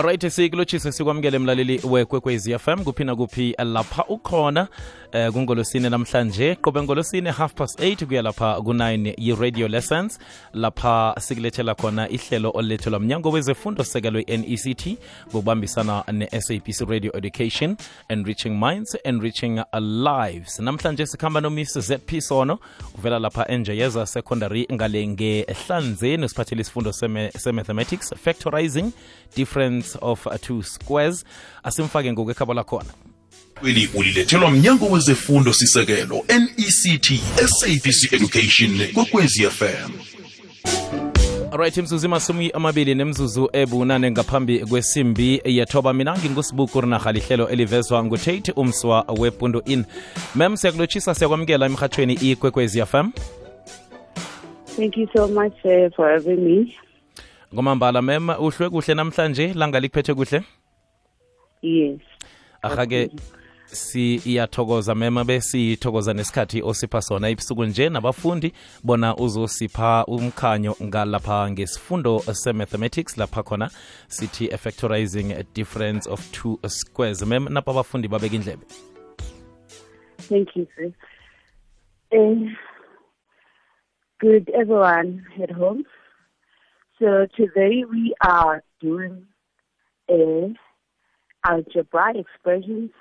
right 0.00 0.28
sikulotshise 0.28 0.92
sikwamukele 0.92 1.38
mlaleli 1.38 1.80
wekwekwezi 1.84 2.58
fm 2.58 2.84
kuphi 2.84 3.04
nakuphi 3.04 3.54
lapha 3.58 4.04
ukhona 4.04 4.68
eh 5.12 5.32
kungolosine 5.32 5.88
namhlanje 5.88 6.54
qobe 6.54 6.82
ngolosine 6.82 7.30
half 7.30 7.54
past 7.54 7.80
8 7.80 8.06
kuya 8.06 8.22
lapha 8.22 8.60
ku-9 8.60 9.14
yi-radio 9.18 9.68
lessons. 9.68 10.18
Lapha 10.54 11.14
sikulethela 11.20 11.74
khona 11.74 12.08
ihlelo 12.08 12.50
olulethelwa 12.54 13.00
mnyango 13.00 13.30
wezefundo 13.30 13.84
sekelo 13.84 14.20
i-nect 14.20 14.96
ngokubambisana 15.28 16.04
ne-sabc 16.12 16.88
radio 16.88 17.16
education 17.16 17.76
enriching 18.08 18.50
minds 18.50 18.96
enriching 19.04 19.60
lives. 19.80 20.58
Namhlanje 20.60 21.06
sikhamba 21.06 21.40
nomiss 21.40 21.78
zp 21.78 22.20
sono 22.20 22.58
uvela 22.98 23.18
lapha 23.18 23.48
enjeyeza 23.48 24.06
secondary 24.06 24.66
ngale 24.72 25.06
ngehlanzeni 25.06 26.28
siphathele 26.28 26.60
isifundo 26.60 26.92
se-mathematics 26.92 28.14
factorizing 28.14 28.92
factorizing 29.32 29.81
difference 29.82 29.96
of 29.96 30.26
two 30.40 30.62
squares. 30.62 31.24
Asimfake 31.64 32.12
ngokwekhabo 32.12 32.54
lakhona. 32.54 32.90
Eli 33.64 33.88
ulilethelwa 33.94 34.50
mnyango 34.50 34.86
wezefundo 34.86 35.52
sisekelo 35.52 36.24
nect 36.28 37.12
sabc 37.46 38.12
education 38.12 38.92
kokwezi 38.94 39.42
fm 39.50 39.90
right 41.52 41.76
imzuzu 41.76 42.06
imasumi 42.06 42.50
amabili 42.50 42.94
nemzuzu 42.94 43.50
ebunane 43.52 44.10
ngaphambi 44.10 44.58
kwesimbi 44.58 45.40
yethoba. 45.44 45.92
Mina 45.92 46.18
ngingusibuku 46.18 46.80
rinarha 46.80 47.12
lihlelo 47.12 47.48
elivezwa 47.48 48.04
ngutate 48.04 48.52
umswa 48.52 49.04
wepundo 49.18 49.62
in 49.64 49.84
mem 50.34 50.56
siyakulotshisa 50.56 51.14
siyakwamukela 51.14 51.66
emhatshweni 51.66 52.12
ikwekwezi 52.12 52.86
fm 52.86 53.10
Thank 54.76 54.96
you 54.96 55.06
so 55.16 55.28
much 55.28 55.52
uh, 55.64 55.90
for 55.96 56.10
having 56.10 56.44
me. 56.44 56.76
Ngomambala 57.54 58.02
mem 58.02 58.28
uhlwe 58.28 58.70
kuhle 58.70 58.94
namhlanje 58.94 59.52
langa 59.54 59.80
likuphethe 59.80 60.14
kuhle 60.14 60.42
Yes. 61.62 62.00
ahake 62.62 63.10
siyathokoza 63.66 64.94
mema 64.94 65.24
besiyithokoza 65.24 66.12
nesikhathi 66.14 66.62
osipha 66.62 67.02
sona 67.02 67.30
ibusuku 67.30 67.64
nje 67.64 67.88
nabafundi 67.88 68.52
bona 68.84 69.16
uzosipha 69.16 70.04
umkhanyo 70.06 70.76
ngalapha 70.82 71.50
ngesifundo 71.50 72.18
se-mathematics 72.20 73.16
lapha 73.18 73.42
khona 73.42 73.70
sithi 74.08 74.48
factorizing 74.48 75.32
a 75.32 75.42
difference 75.54 76.10
of 76.10 76.30
two 76.30 76.58
squares 76.68 77.22
mem 77.26 77.44
napha 77.50 77.70
abafundi 77.70 78.08
babeka 78.08 78.34
indlebe 78.36 78.66
Thank 80.28 80.56
you, 80.56 80.66
sir. 80.76 80.92
Uh, 82.12 82.48
good 84.20 84.48
everyone 84.54 85.26
at 85.42 85.50
home. 85.50 85.84
So 87.02 87.26
today 87.36 87.82
we 87.90 88.14
are 88.24 88.62
doing 88.80 89.26
algebra 91.44 92.12
expressions 92.14 92.92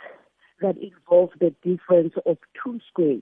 that 0.60 0.76
involve 0.78 1.30
the 1.40 1.54
difference 1.64 2.14
of 2.26 2.40
two 2.64 2.80
squares. 2.90 3.22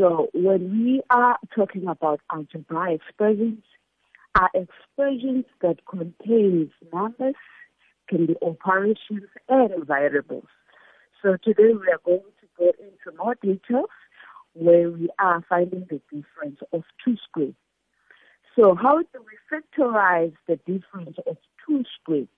So 0.00 0.28
when 0.32 0.70
we 0.70 1.02
are 1.10 1.38
talking 1.54 1.86
about 1.86 2.22
algebra 2.32 2.94
expressions, 2.94 3.62
are 4.34 4.48
expressions 4.54 5.44
that 5.60 5.84
contains 5.84 6.70
numbers, 6.90 7.34
can 8.08 8.24
be 8.24 8.36
operations 8.40 9.28
and 9.50 9.86
variables. 9.86 10.48
So 11.20 11.36
today 11.44 11.74
we 11.74 11.88
are 11.92 12.00
going 12.06 12.22
to 12.40 12.46
go 12.56 12.72
into 12.80 13.18
more 13.18 13.34
details 13.34 13.90
where 14.54 14.90
we 14.90 15.10
are 15.18 15.44
finding 15.46 15.86
the 15.90 16.00
difference 16.10 16.60
of 16.72 16.84
two 17.04 17.16
squares. 17.28 17.52
So 18.56 18.74
how 18.74 18.98
do 18.98 19.06
we 19.18 19.36
factorize 19.50 20.34
the 20.46 20.56
difference 20.56 21.16
of 21.26 21.36
two 21.66 21.84
squared? 22.00 22.28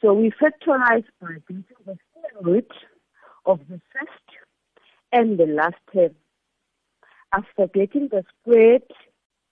So 0.00 0.12
we 0.12 0.30
factorize 0.30 1.04
by 1.20 1.34
getting 1.48 1.64
the 1.86 1.96
square 2.10 2.42
root 2.42 2.72
of 3.46 3.60
the 3.68 3.80
first 3.92 4.38
and 5.12 5.38
the 5.38 5.46
last 5.46 5.76
term. 5.92 6.14
After 7.32 7.68
getting 7.68 8.08
the 8.08 8.24
squared, 8.40 8.82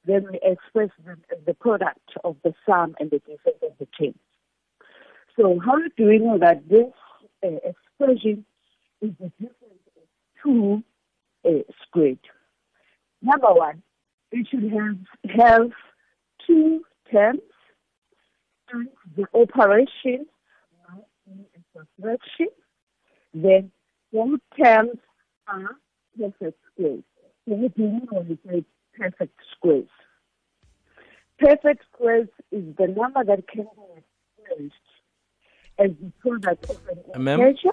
then 0.05 0.27
we 0.31 0.41
express 0.43 0.91
the, 1.05 1.17
the 1.47 1.55
product 1.55 2.11
of 2.25 2.37
the 2.45 2.53
sum 2.67 2.95
and 2.99 3.11
the 3.11 3.19
difference 3.19 3.59
of 3.63 3.73
the 3.79 3.87
terms. 3.99 4.17
So 5.39 5.59
how 5.65 5.77
do 5.97 6.07
we 6.07 6.19
know 6.19 6.39
that 6.39 6.69
this 6.69 6.93
uh, 7.45 7.57
expression 7.65 8.45
is 9.01 9.13
the 9.21 9.31
difference 9.39 9.85
of 9.97 10.03
two 10.43 10.83
uh, 11.47 11.63
squared? 11.87 12.19
Number 13.23 13.53
one, 13.53 13.83
we 14.33 14.45
should 14.45 14.71
have 14.73 14.99
have 15.37 15.71
two 16.47 16.83
terms 17.11 17.41
and 18.73 18.89
the 19.17 19.25
operation 19.35 20.27
subtraction. 21.75 22.49
Then 23.35 23.71
both 24.13 24.41
terms 24.63 24.99
are 25.47 25.77
perfect 26.19 26.59
squares. 26.73 27.03
So 27.47 27.55
what 27.55 27.75
do 27.77 27.85
we 27.85 28.01
when 28.11 28.29
we 28.29 28.39
say 28.47 28.65
perfect 28.99 29.39
squares? 29.57 29.89
Perfect 31.39 31.85
squares 31.93 32.29
is 32.51 32.65
the 32.77 32.89
number 32.89 33.25
that 33.25 33.47
can 33.49 33.65
be 33.65 34.03
expressed 34.49 34.75
as 35.79 35.91
the 36.03 36.13
product 36.21 36.69
of 36.71 36.77
an 36.89 36.99
integer. 37.39 37.71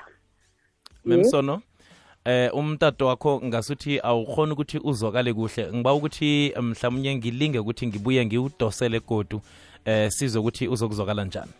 mem 1.03 1.19
Yes. 1.19 1.29
sono 1.29 1.61
eh 2.25 2.49
umtato 2.53 3.07
wakho 3.07 3.41
ngasuthi 3.43 3.99
awukhona 4.03 4.53
ukuthi 4.53 4.79
uzwakale 4.83 5.33
kuhle. 5.33 5.73
Ngiba 5.73 5.93
ukuthi 5.93 6.53
mhlawumnye 6.61 7.15
ngilinge 7.15 7.59
ukuthi 7.59 7.87
ngibuye 7.87 8.25
ngiwudosele 8.25 8.99
godu 8.99 9.41
eh 9.85 10.11
sizwe 10.11 10.39
ukuthi 10.39 10.67
uzokuzwakala 10.67 11.25
njani. 11.25 11.51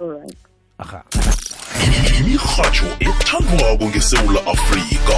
Alright 0.00 0.36
aha. 0.78 1.04
Imirhatsho 2.20 2.86
ethandwako 3.00 3.84
ngesewula 3.88 4.40
afrika 4.46 5.16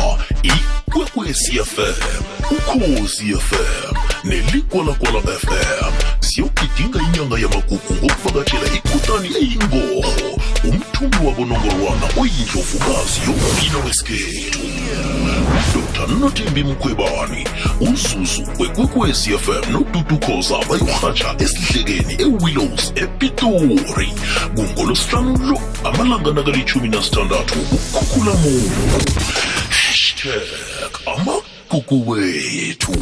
ikwekwezi 0.88 1.53
fm 1.65 2.25
ukhozi 2.50 3.37
fm 3.37 3.94
neligwalagwala 4.25 5.21
fm 5.21 5.93
siyogidinga 6.21 6.99
inyanga 7.03 7.38
yamagugu 7.38 7.94
ngokuvakatshela 7.94 8.66
ikutani 8.76 9.28
eyingoho 9.37 10.41
umthumbi 10.65 11.16
wabonongorwana 11.27 12.06
oyindlovukazi 12.21 13.21
yombina 13.27 13.78
wesikhethu. 13.87 14.59
Dr 15.75 16.06
nothembi 16.21 16.65
mkhwebani 16.65 17.47
uzuzu 17.81 18.43
wekwekwezi 18.59 19.38
fm 19.38 19.72
bayohatsha 19.72 20.59
bayorhatsha 20.69 21.34
esidlekeni 21.38 22.15
ewillows 22.22 22.93
epitori. 22.94 24.12
Kungolosihlanu 24.54 25.37
lo 25.37 25.60
amalanga 25.84 26.32
nakalitshumi 26.32 26.88
nasithandathu 26.88 27.59
ukhukhulamungu 27.72 28.71
hashtag 30.28 30.93
amagugu 31.06 32.11
wethu 32.11 32.93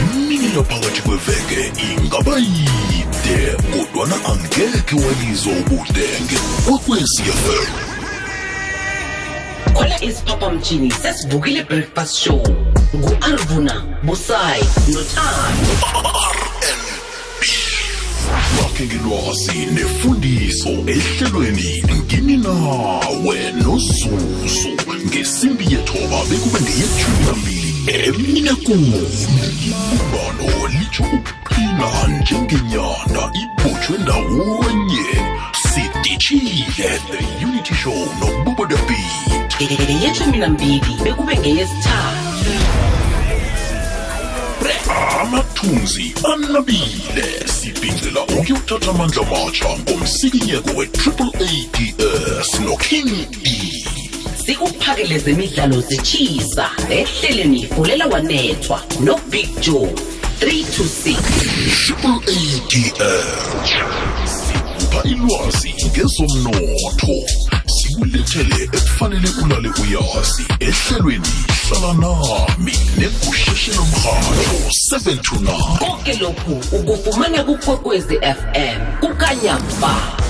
imini 0.00 0.56
yaphakathi 0.56 1.02
kweveke 1.02 1.72
ingaba 1.82 2.38
yide 2.38 3.56
kodwana 3.72 4.16
angekhe 4.24 4.96
walizwa 5.06 5.52
ubudenge 5.52 6.38
kwekwezi-fm 6.64 7.72
khwela 9.74 10.04
isiphaphamtshini 10.04 10.90
sesivukile 10.90 11.64
breakfast 11.64 12.16
show. 12.16 12.42
Ngu-arvuna 12.96 13.84
busayi 14.02 14.64
nothando 14.88 15.72
wakhe 18.62 18.86
ngelwazi 18.86 19.66
nefundiso 19.66 20.68
ehlelweni 20.68 21.84
ngini 21.96 22.36
nawe 22.36 23.52
nozuzu 23.52 24.85
ngesimbi 25.04 25.64
yethoba 25.64 26.24
bekube 26.30 26.60
ngeyethumi 26.60 27.24
nambili 27.26 27.74
emine 27.86 28.54
kumi 28.54 29.02
umbano 29.92 30.68
litsho 30.68 31.04
ukuqina 31.04 31.88
njengenyanda 32.20 33.30
ibotshwe 33.42 33.98
ndawonye 33.98 35.06
sidishile 35.68 37.00
the 37.10 37.44
unity 37.46 37.74
show 37.74 38.08
nobubo 38.20 38.66
the 38.66 38.76
beat 38.88 39.60
yethumi 40.02 40.38
nambili 40.38 40.96
bekube 41.04 41.36
ngeyesithathu 41.38 42.50
amathunzi 45.20 46.14
anabile 46.34 47.46
sibhincela 47.46 48.20
ukuyothatha 48.22 48.90
amandla 48.90 49.22
matsha 49.22 49.68
ngomsikinyeko 49.78 50.70
we-triple 50.76 51.30
ads 51.40 52.60
noking 52.60 53.26
e 53.44 53.85
sikuphakele 54.46 55.18
zemidlalo 55.18 55.80
zitshisa 55.80 56.70
ehleleni 56.90 57.66
fulela 57.66 58.06
wanethwa 58.06 58.82
nobig 59.00 59.60
joe 59.60 59.92
326 60.40 61.16
triple 61.86 62.10
ads 62.98 63.36
sikupha 64.46 65.02
ilwazi 65.08 65.74
ngezomnotho. 65.86 67.26
Sikulethele 67.66 68.62
ekufanele 68.64 69.28
ulale 69.44 69.68
uyazi. 69.68 70.46
Ehlelweni 70.60 71.28
hlala 71.68 71.94
nami 71.94 72.72
negusheshelo 72.98 73.84
mrhatho 73.84 74.56
7 74.92 75.20
to 75.20 75.36
9 75.36 75.78
konke 75.78 76.14
lokhu 76.14 76.76
ukufumana 76.76 77.44
kukwekwezi 77.44 78.16
fm 78.16 78.80
kuka 79.00 79.14
kukhanya 79.14 79.58
ba 79.80 80.25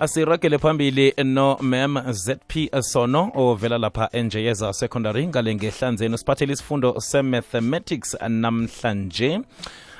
asiragele 0.00 0.58
phambili 0.58 1.14
no 1.24 1.56
mam 1.60 2.12
zp 2.12 2.70
sono 2.80 3.30
ovela 3.34 3.78
lapha 3.78 4.08
enjeyeza 4.12 4.72
secondary 4.72 5.26
ngale 5.26 5.54
ngehlanzeni 5.54 6.18
siphathele 6.18 6.52
isifundo 6.52 7.00
se-mathematics 7.00 8.16
namhlanje. 8.28 9.40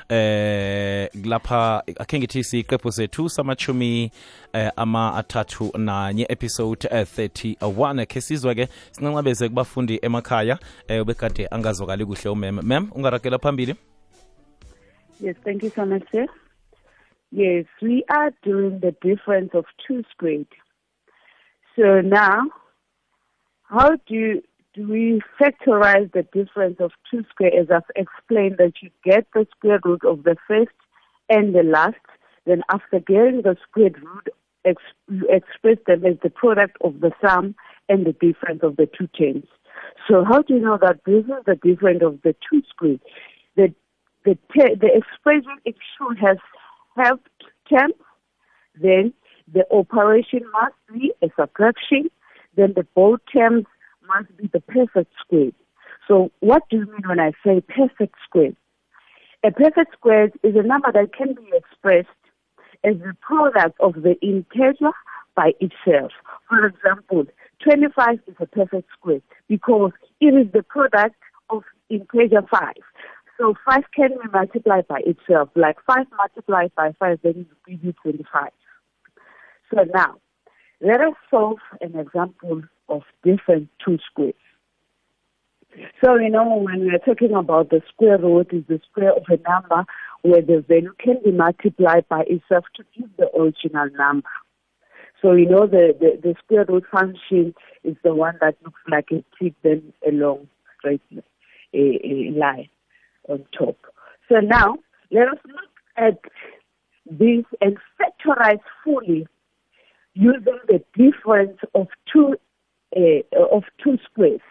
Eh 0.09 1.09
lapha 1.25 1.83
akhe 1.99 2.19
ngithi 2.19 2.43
siqephu 2.43 2.91
sethu 2.91 3.29
samachumi 3.29 4.11
eh, 4.53 4.71
ama 4.75 5.15
athathu 5.15 5.71
nanye 5.77 6.25
episode 6.29 6.87
eh, 6.91 7.07
31 7.17 8.05
khe 8.05 8.21
sizwe 8.21 8.55
ke 8.55 8.67
sincancabeze 8.91 9.49
kubafundi 9.49 9.99
emakhaya 10.01 10.59
eh 10.87 11.01
ubekade 11.01 11.47
angazwakali 11.51 12.05
kuhle 12.05 12.29
umem 12.29 12.59
mem 12.63 12.87
ungaragela 12.95 13.39
phambili? 13.39 13.75
Yes, 15.19 15.35
thank 15.43 15.63
you 15.63 15.71
so 15.75 15.85
much, 15.85 16.03
sir. 16.11 16.27
Yes, 17.37 17.65
we 17.83 18.03
are 18.09 18.31
doing 18.41 18.79
the 18.79 18.95
difference 18.99 19.51
of 19.53 19.65
two 19.87 20.03
squared. 20.09 20.47
So 21.75 22.01
now, 22.01 22.47
how 23.61 23.91
do 24.07 24.41
do 24.73 24.87
we 24.87 25.21
factorize 25.39 26.11
the 26.13 26.23
difference 26.33 26.77
of 26.79 26.93
two 27.11 27.23
squared? 27.29 27.53
As 27.53 27.67
I've 27.69 27.83
explained, 27.95 28.55
that 28.57 28.81
you 28.81 28.89
get 29.05 29.27
the 29.35 29.45
square 29.55 29.79
root 29.85 30.03
of 30.03 30.23
the 30.23 30.35
first 30.47 30.71
and 31.29 31.53
the 31.53 31.61
last. 31.61 32.01
Then, 32.47 32.63
after 32.71 32.99
getting 32.99 33.43
the 33.43 33.55
square 33.69 33.91
root, 34.01 34.29
ex, 34.65 34.81
you 35.07 35.27
express 35.29 35.77
them 35.85 36.07
as 36.07 36.17
the 36.23 36.31
product 36.31 36.77
of 36.81 37.01
the 37.01 37.11
sum 37.23 37.53
and 37.87 38.03
the 38.03 38.13
difference 38.13 38.61
of 38.63 38.77
the 38.77 38.89
two 38.97 39.05
terms. 39.09 39.45
So, 40.09 40.23
how 40.23 40.41
do 40.41 40.55
you 40.55 40.61
know 40.61 40.79
that 40.81 41.01
this 41.05 41.25
is 41.25 41.45
the 41.45 41.55
difference 41.55 42.01
of 42.01 42.19
the 42.23 42.33
two 42.49 42.63
squared? 42.67 43.01
The 43.55 43.75
the 44.25 44.35
the 44.55 44.89
expression 44.91 45.57
it 45.65 45.75
should 45.95 46.17
has 46.17 46.37
have 46.97 47.19
terms, 47.69 47.93
then 48.79 49.13
the 49.51 49.65
operation 49.71 50.41
must 50.51 50.75
be 50.93 51.13
a 51.21 51.27
subtraction, 51.39 52.09
then 52.55 52.73
the 52.75 52.85
both 52.95 53.19
terms 53.31 53.65
must 54.07 54.35
be 54.37 54.49
the 54.51 54.61
perfect 54.61 55.11
square. 55.19 55.51
So 56.07 56.31
what 56.39 56.63
do 56.69 56.77
you 56.77 56.85
mean 56.85 57.07
when 57.07 57.19
I 57.19 57.31
say 57.45 57.61
perfect 57.61 58.15
square? 58.25 58.53
A 59.43 59.51
perfect 59.51 59.93
square 59.93 60.31
is 60.43 60.55
a 60.55 60.63
number 60.63 60.91
that 60.91 61.13
can 61.13 61.33
be 61.33 61.51
expressed 61.53 62.07
as 62.83 62.95
the 62.97 63.15
product 63.21 63.79
of 63.79 63.93
the 63.95 64.15
integer 64.21 64.91
by 65.35 65.53
itself. 65.59 66.11
For 66.49 66.65
example, 66.65 67.25
25 67.63 68.19
is 68.27 68.35
a 68.39 68.45
perfect 68.45 68.89
square 68.97 69.21
because 69.47 69.91
it 70.19 70.33
is 70.33 70.51
the 70.53 70.63
product 70.63 71.15
of 71.49 71.63
integer 71.89 72.41
5. 72.49 72.73
So 73.37 73.53
5 73.65 73.83
can 73.95 74.09
be 74.09 74.29
multiplied 74.33 74.87
by 74.87 75.01
itself. 75.05 75.49
Like 75.55 75.77
5 75.85 76.07
multiplied 76.17 76.71
by 76.75 76.93
5, 76.99 77.19
then 77.23 77.31
it 77.31 77.47
will 77.47 77.75
give 77.75 77.83
you 77.83 77.93
25. 78.01 78.49
So 79.73 79.83
now, 79.93 80.15
let 80.81 81.01
us 81.01 81.13
solve 81.29 81.59
an 81.81 81.97
example 81.99 82.63
of 82.89 83.03
different 83.23 83.69
two 83.83 83.99
squares. 84.09 84.33
So, 86.03 86.15
you 86.15 86.29
know, 86.29 86.55
when 86.55 86.87
we're 86.87 86.97
talking 86.97 87.35
about 87.35 87.69
the 87.69 87.81
square 87.93 88.17
root 88.17 88.47
is 88.51 88.63
the 88.67 88.79
square 88.89 89.13
of 89.13 89.23
a 89.27 89.37
number 89.47 89.85
where 90.23 90.41
the 90.41 90.65
value 90.67 90.93
can 90.97 91.17
be 91.23 91.31
multiplied 91.31 92.07
by 92.09 92.23
itself 92.27 92.65
to 92.75 92.83
give 92.97 93.09
the 93.17 93.29
original 93.37 93.89
number. 93.95 94.29
So, 95.21 95.33
you 95.33 95.47
know, 95.47 95.67
the, 95.67 95.95
the, 95.99 96.19
the 96.23 96.35
square 96.43 96.65
root 96.67 96.85
function 96.91 97.53
is 97.83 97.95
the 98.03 98.15
one 98.15 98.37
that 98.41 98.55
looks 98.63 98.81
like 98.89 99.09
a 99.11 99.23
tick, 99.37 99.53
then 99.61 99.93
a 100.07 100.11
long 100.11 100.47
straight 100.79 101.01
a, 101.73 101.77
a 101.77 102.31
line 102.35 102.69
on 103.27 103.45
top. 103.57 103.77
So 104.29 104.39
now, 104.39 104.77
let 105.11 105.27
us 105.29 105.39
look 105.45 105.71
at 105.95 106.19
this 107.05 107.45
and 107.61 107.77
factorize 107.99 108.59
fully 108.83 109.27
using 110.13 110.59
the 110.67 110.83
difference 110.95 111.59
of 111.75 111.87
two 112.11 112.35
uh, 112.95 113.45
of 113.51 113.63
two 113.83 113.97
squares. 114.09 114.41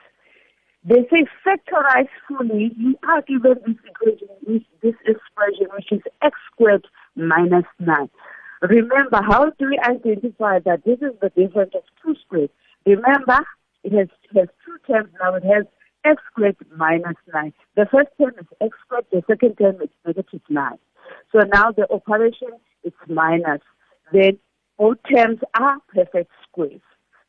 They 0.84 1.06
say 1.10 1.26
factorize 1.44 2.08
fully. 2.28 2.72
You 2.76 2.96
are 3.08 3.22
given 3.22 3.56
this 3.66 3.76
equation, 3.84 4.28
which, 4.44 4.64
this 4.82 4.94
expression, 5.04 5.66
which 5.74 5.90
is 5.90 6.02
x 6.22 6.38
squared 6.52 6.86
minus 7.16 7.64
nine. 7.80 8.08
Remember, 8.62 9.20
how 9.22 9.50
do 9.58 9.66
we 9.66 9.78
identify 9.78 10.60
that 10.60 10.84
this 10.84 10.98
is 11.00 11.12
the 11.20 11.30
difference 11.30 11.72
of 11.74 11.82
two 12.02 12.14
squares? 12.24 12.50
Remember, 12.86 13.38
it 13.82 13.92
has, 13.92 14.08
it 14.30 14.38
has 14.38 14.48
two 14.64 14.78
terms 14.86 15.10
now. 15.20 15.34
It 15.34 15.44
has 15.44 15.64
x 16.06 16.22
squared 16.30 16.56
minus 16.76 17.16
9. 17.32 17.52
The 17.76 17.86
first 17.90 18.08
term 18.20 18.32
is 18.40 18.46
x 18.60 18.76
squared, 18.84 19.06
the 19.12 19.22
second 19.26 19.56
term 19.56 19.82
is 19.82 19.90
negative 20.06 20.40
9. 20.48 20.78
So 21.32 21.40
now 21.52 21.72
the 21.72 21.90
operation 21.90 22.50
is 22.84 22.92
minus. 23.08 23.60
Then 24.12 24.38
both 24.78 24.98
terms 25.12 25.40
are 25.58 25.78
perfect 25.92 26.30
squares 26.48 26.80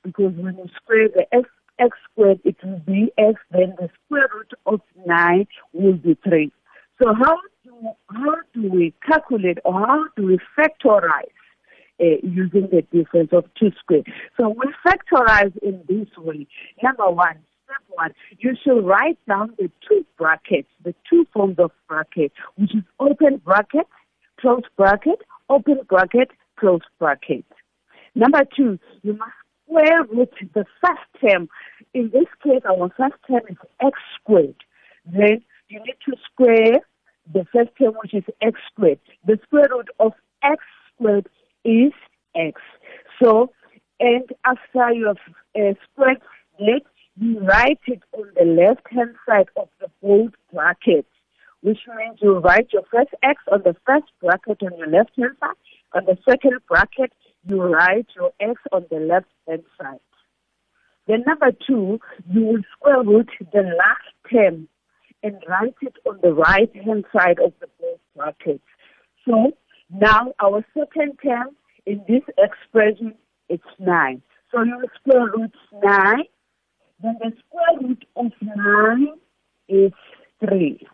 because 0.03 0.33
when 0.35 0.57
you 0.57 0.69
square 0.81 1.09
the 1.09 1.25
x, 1.33 1.49
x 1.79 1.97
squared, 2.11 2.39
it 2.43 2.55
will 2.63 2.79
be 2.79 3.11
x, 3.17 3.39
then 3.51 3.75
the 3.79 3.89
square 4.05 4.29
root 4.33 4.51
of 4.65 4.81
9 5.05 5.47
will 5.73 5.93
be 5.93 6.17
3. 6.23 6.51
So 7.01 7.13
how 7.13 7.37
do, 7.63 7.71
how 8.09 8.35
do 8.53 8.69
we 8.69 8.93
calculate 9.05 9.59
or 9.63 9.73
how 9.73 10.05
do 10.15 10.27
we 10.27 10.39
factorize 10.57 11.37
uh, 11.99 12.17
using 12.23 12.69
the 12.71 12.83
difference 12.91 13.29
of 13.31 13.45
two 13.59 13.71
squares? 13.79 14.05
So 14.35 14.49
we 14.49 14.73
factorize 14.85 15.55
in 15.61 15.83
this 15.87 16.07
way. 16.17 16.47
Number 16.81 17.09
one, 17.09 17.37
one, 17.89 18.13
you 18.39 18.55
should 18.63 18.85
write 18.85 19.17
down 19.27 19.53
the 19.57 19.69
two 19.87 20.05
brackets, 20.17 20.69
the 20.83 20.93
two 21.09 21.25
forms 21.33 21.57
of 21.59 21.71
bracket, 21.87 22.31
which 22.55 22.75
is 22.75 22.83
open 22.99 23.37
bracket, 23.37 23.87
close 24.39 24.63
bracket, 24.75 25.21
open 25.49 25.79
bracket, 25.87 26.31
close 26.59 26.81
bracket. 26.99 27.45
Number 28.15 28.43
two, 28.55 28.79
you 29.03 29.13
must 29.13 29.31
square 29.67 30.03
root 30.11 30.33
the 30.53 30.65
first 30.81 31.01
term. 31.21 31.49
In 31.93 32.09
this 32.11 32.25
case, 32.43 32.61
our 32.67 32.89
first 32.97 33.15
term 33.29 33.41
is 33.49 33.57
x 33.81 33.99
squared. 34.19 34.55
Then 35.05 35.43
you 35.69 35.79
need 35.79 35.97
to 36.05 36.15
square 36.31 36.79
the 37.31 37.45
first 37.53 37.69
term, 37.79 37.93
which 38.01 38.13
is 38.13 38.23
x 38.41 38.59
squared. 38.71 38.99
The 39.25 39.39
square 39.43 39.67
root 39.69 39.89
of 39.99 40.13
x 40.43 40.63
squared 40.93 41.27
is 41.63 41.93
x. 42.35 42.61
So, 43.21 43.51
and 43.99 44.29
after 44.45 44.93
you 44.93 45.07
have 45.07 45.17
uh, 45.55 45.73
squared 45.91 46.21
it, 46.59 46.83
you 47.19 47.39
write 47.39 47.79
it 47.87 48.01
on 48.13 48.29
the 48.37 48.45
left 48.45 48.85
hand 48.91 49.15
side 49.27 49.47
of 49.55 49.67
the 49.79 49.87
bold 50.01 50.35
bracket, 50.53 51.05
which 51.61 51.79
means 51.97 52.19
you 52.21 52.37
write 52.37 52.67
your 52.71 52.83
first 52.91 53.09
x 53.23 53.41
on 53.51 53.61
the 53.63 53.75
first 53.85 54.05
bracket 54.21 54.61
on 54.61 54.77
your 54.77 54.87
left 54.87 55.11
hand 55.17 55.35
side. 55.39 55.55
On 55.93 56.05
the 56.05 56.17
second 56.29 56.59
bracket, 56.67 57.11
you 57.47 57.61
write 57.61 58.07
your 58.15 58.31
x 58.39 58.61
on 58.71 58.85
the 58.91 58.97
left 58.97 59.27
hand 59.47 59.63
side. 59.81 59.99
Then 61.07 61.23
number 61.25 61.51
two, 61.51 61.99
you 62.29 62.41
will 62.41 62.61
square 62.75 63.01
root 63.01 63.29
the 63.51 63.61
last 63.61 64.31
term 64.31 64.67
and 65.23 65.41
write 65.47 65.75
it 65.81 65.95
on 66.05 66.19
the 66.21 66.33
right 66.33 66.73
hand 66.75 67.05
side 67.11 67.39
of 67.39 67.53
the 67.59 67.67
bold 67.79 67.99
bracket. 68.15 68.61
So 69.27 69.53
now 69.89 70.33
our 70.39 70.63
second 70.77 71.17
term 71.23 71.55
in 71.85 72.03
this 72.07 72.23
expression 72.37 73.15
is 73.49 73.61
nine. 73.79 74.21
So 74.51 74.61
you 74.61 74.83
square 75.01 75.31
root 75.35 75.53
nine 75.83 76.25
then 77.01 77.17
the 77.19 77.31
square 77.45 77.79
root 77.89 78.05
of 78.15 78.31
9 78.41 79.07
is 79.69 79.91
3. 80.39 80.87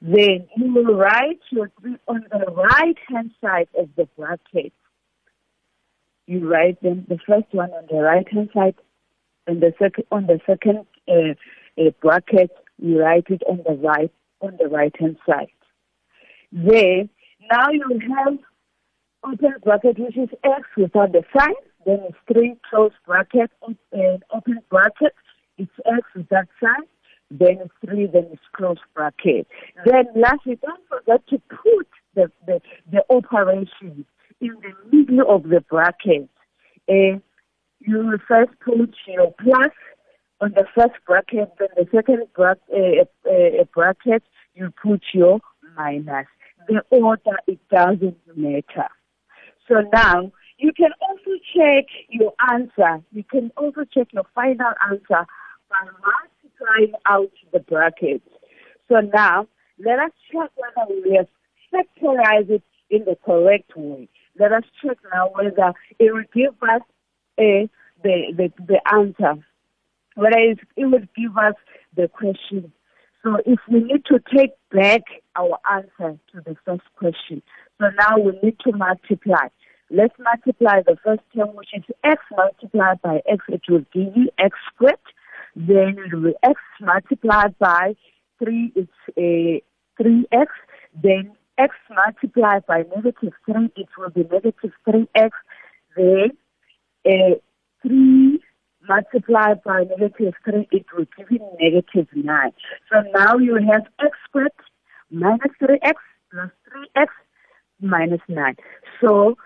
Then 0.00 0.48
you 0.56 0.74
will 0.74 0.96
write 0.96 1.40
your 1.50 1.70
3 1.80 1.96
on 2.08 2.24
the 2.30 2.50
right 2.52 2.96
hand 3.08 3.30
side 3.40 3.68
of 3.78 3.88
the 3.96 4.08
bracket. 4.16 4.72
You 6.26 6.48
write 6.48 6.80
them, 6.82 7.06
the 7.08 7.18
first 7.26 7.52
one 7.52 7.70
on 7.70 7.86
the 7.90 8.00
right 8.02 8.26
hand 8.32 8.50
side, 8.54 8.76
and 9.46 9.60
the 9.60 9.72
second 9.78 10.04
on 10.12 10.26
the 10.26 10.38
second 10.46 10.86
uh, 11.08 11.34
uh, 11.80 11.90
bracket, 12.00 12.50
you 12.78 13.00
write 13.00 13.26
it 13.28 13.42
on 13.48 13.60
the 13.66 13.74
right 13.74 14.12
on 14.40 14.56
the 14.58 14.68
right 14.68 14.94
hand 14.98 15.16
side. 15.28 15.48
Then 16.52 17.10
now 17.50 17.70
you 17.70 18.00
have 18.16 18.38
open 19.24 19.54
bracket 19.64 19.98
which 19.98 20.16
is 20.16 20.28
x 20.44 20.62
without 20.76 21.12
the 21.12 21.22
sign 21.36 21.54
then 21.86 22.00
it's 22.08 22.18
three 22.32 22.56
close 22.68 22.92
bracket, 23.06 23.50
and 23.92 24.22
open 24.32 24.60
bracket, 24.70 25.14
it's 25.58 25.70
X 25.86 26.26
that 26.30 26.48
sign, 26.62 26.86
then 27.30 27.58
it's 27.60 27.72
three, 27.84 28.06
then 28.06 28.28
it's 28.32 28.42
close 28.54 28.78
bracket. 28.94 29.46
Then 29.84 30.06
lastly, 30.14 30.58
don't 30.60 30.82
forget 30.88 31.26
to 31.28 31.38
put 31.48 31.88
the, 32.14 32.30
the, 32.46 32.60
the 32.90 33.04
operation 33.10 34.04
in 34.40 34.56
the 34.60 34.96
middle 34.96 35.34
of 35.34 35.44
the 35.44 35.60
bracket. 35.60 36.28
Uh, 36.88 37.18
you 37.80 37.98
will 37.98 38.18
first 38.28 38.52
put 38.64 38.94
your 39.06 39.32
plus 39.42 39.72
on 40.40 40.52
the 40.52 40.64
first 40.74 40.94
bracket, 41.06 41.52
then 41.58 41.68
the 41.76 41.86
second 41.94 42.26
bra- 42.34 42.54
uh, 42.74 43.04
uh, 43.30 43.64
bracket, 43.74 44.22
you 44.54 44.72
put 44.82 45.02
your 45.12 45.40
minus. 45.76 46.26
The 46.68 46.82
order, 46.90 47.38
it 47.46 47.58
doesn't 47.70 48.18
matter. 48.36 48.88
So 49.68 49.82
now, 49.92 50.32
you 50.62 50.72
can 50.72 50.90
also 51.00 51.30
check 51.54 51.86
your 52.08 52.32
answer. 52.52 53.02
You 53.10 53.24
can 53.24 53.50
also 53.56 53.84
check 53.92 54.06
your 54.12 54.24
final 54.32 54.72
answer 54.88 55.26
by 55.68 55.82
multiplying 55.84 56.94
out 57.04 57.32
the 57.52 57.58
brackets. 57.58 58.28
So 58.88 59.00
now, 59.00 59.48
let 59.84 59.98
us 59.98 60.12
check 60.30 60.50
whether 60.54 60.94
we 61.04 61.16
have 61.16 61.26
factorized 61.74 62.50
it 62.50 62.62
in 62.90 63.04
the 63.04 63.16
correct 63.24 63.72
way. 63.74 64.08
Let 64.38 64.52
us 64.52 64.62
check 64.80 64.98
now 65.12 65.30
whether 65.34 65.72
it 65.98 66.12
will 66.12 66.22
give 66.32 66.54
us 66.62 66.82
a, 67.40 67.68
the, 68.04 68.32
the, 68.36 68.52
the 68.64 68.80
answer, 68.94 69.42
whether 70.14 70.38
it, 70.38 70.60
it 70.76 70.84
will 70.84 71.00
give 71.16 71.36
us 71.36 71.54
the 71.96 72.06
question. 72.06 72.72
So 73.24 73.38
if 73.46 73.58
we 73.68 73.80
need 73.80 74.04
to 74.06 74.20
take 74.32 74.52
back 74.70 75.02
our 75.34 75.58
answer 75.72 76.18
to 76.32 76.40
the 76.44 76.56
first 76.64 76.82
question, 76.96 77.42
so 77.80 77.86
now 77.98 78.18
we 78.18 78.38
need 78.42 78.58
to 78.60 78.72
multiply. 78.72 79.48
Let's 79.94 80.14
multiply 80.18 80.80
the 80.86 80.96
first 81.04 81.20
term, 81.36 81.54
which 81.54 81.68
is 81.74 81.84
x 82.02 82.22
multiplied 82.34 83.02
by 83.02 83.20
x. 83.28 83.44
It 83.48 83.60
will 83.68 83.84
give 83.92 84.16
you 84.16 84.30
x 84.38 84.56
squared. 84.74 84.96
Then 85.54 85.98
it 85.98 86.14
will 86.14 86.30
be 86.30 86.34
x 86.42 86.58
multiplied 86.80 87.58
by 87.58 87.94
3, 88.42 88.72
it's 88.74 88.90
a 89.18 89.62
3x. 90.00 90.46
Then 91.02 91.36
x 91.58 91.74
multiplied 91.90 92.64
by 92.66 92.84
negative 92.96 93.34
3, 93.44 93.70
it 93.76 93.88
will 93.98 94.08
be 94.08 94.22
negative 94.22 94.72
3x. 94.88 95.30
Then 95.94 96.30
uh, 97.04 97.34
3 97.82 98.40
multiplied 98.88 99.62
by 99.62 99.84
negative 99.84 100.32
3, 100.42 100.68
it 100.72 100.86
will 100.96 101.06
give 101.18 101.30
you 101.30 101.46
negative 101.60 102.08
9. 102.14 102.52
So 102.90 103.02
now 103.14 103.36
you 103.36 103.56
have 103.56 103.82
x 104.00 104.16
squared 104.26 104.52
minus 105.10 105.52
3x 105.60 105.96
plus 106.30 106.50
3x 106.96 107.08
minus 107.82 108.22
9. 108.26 108.56
So 108.98 109.36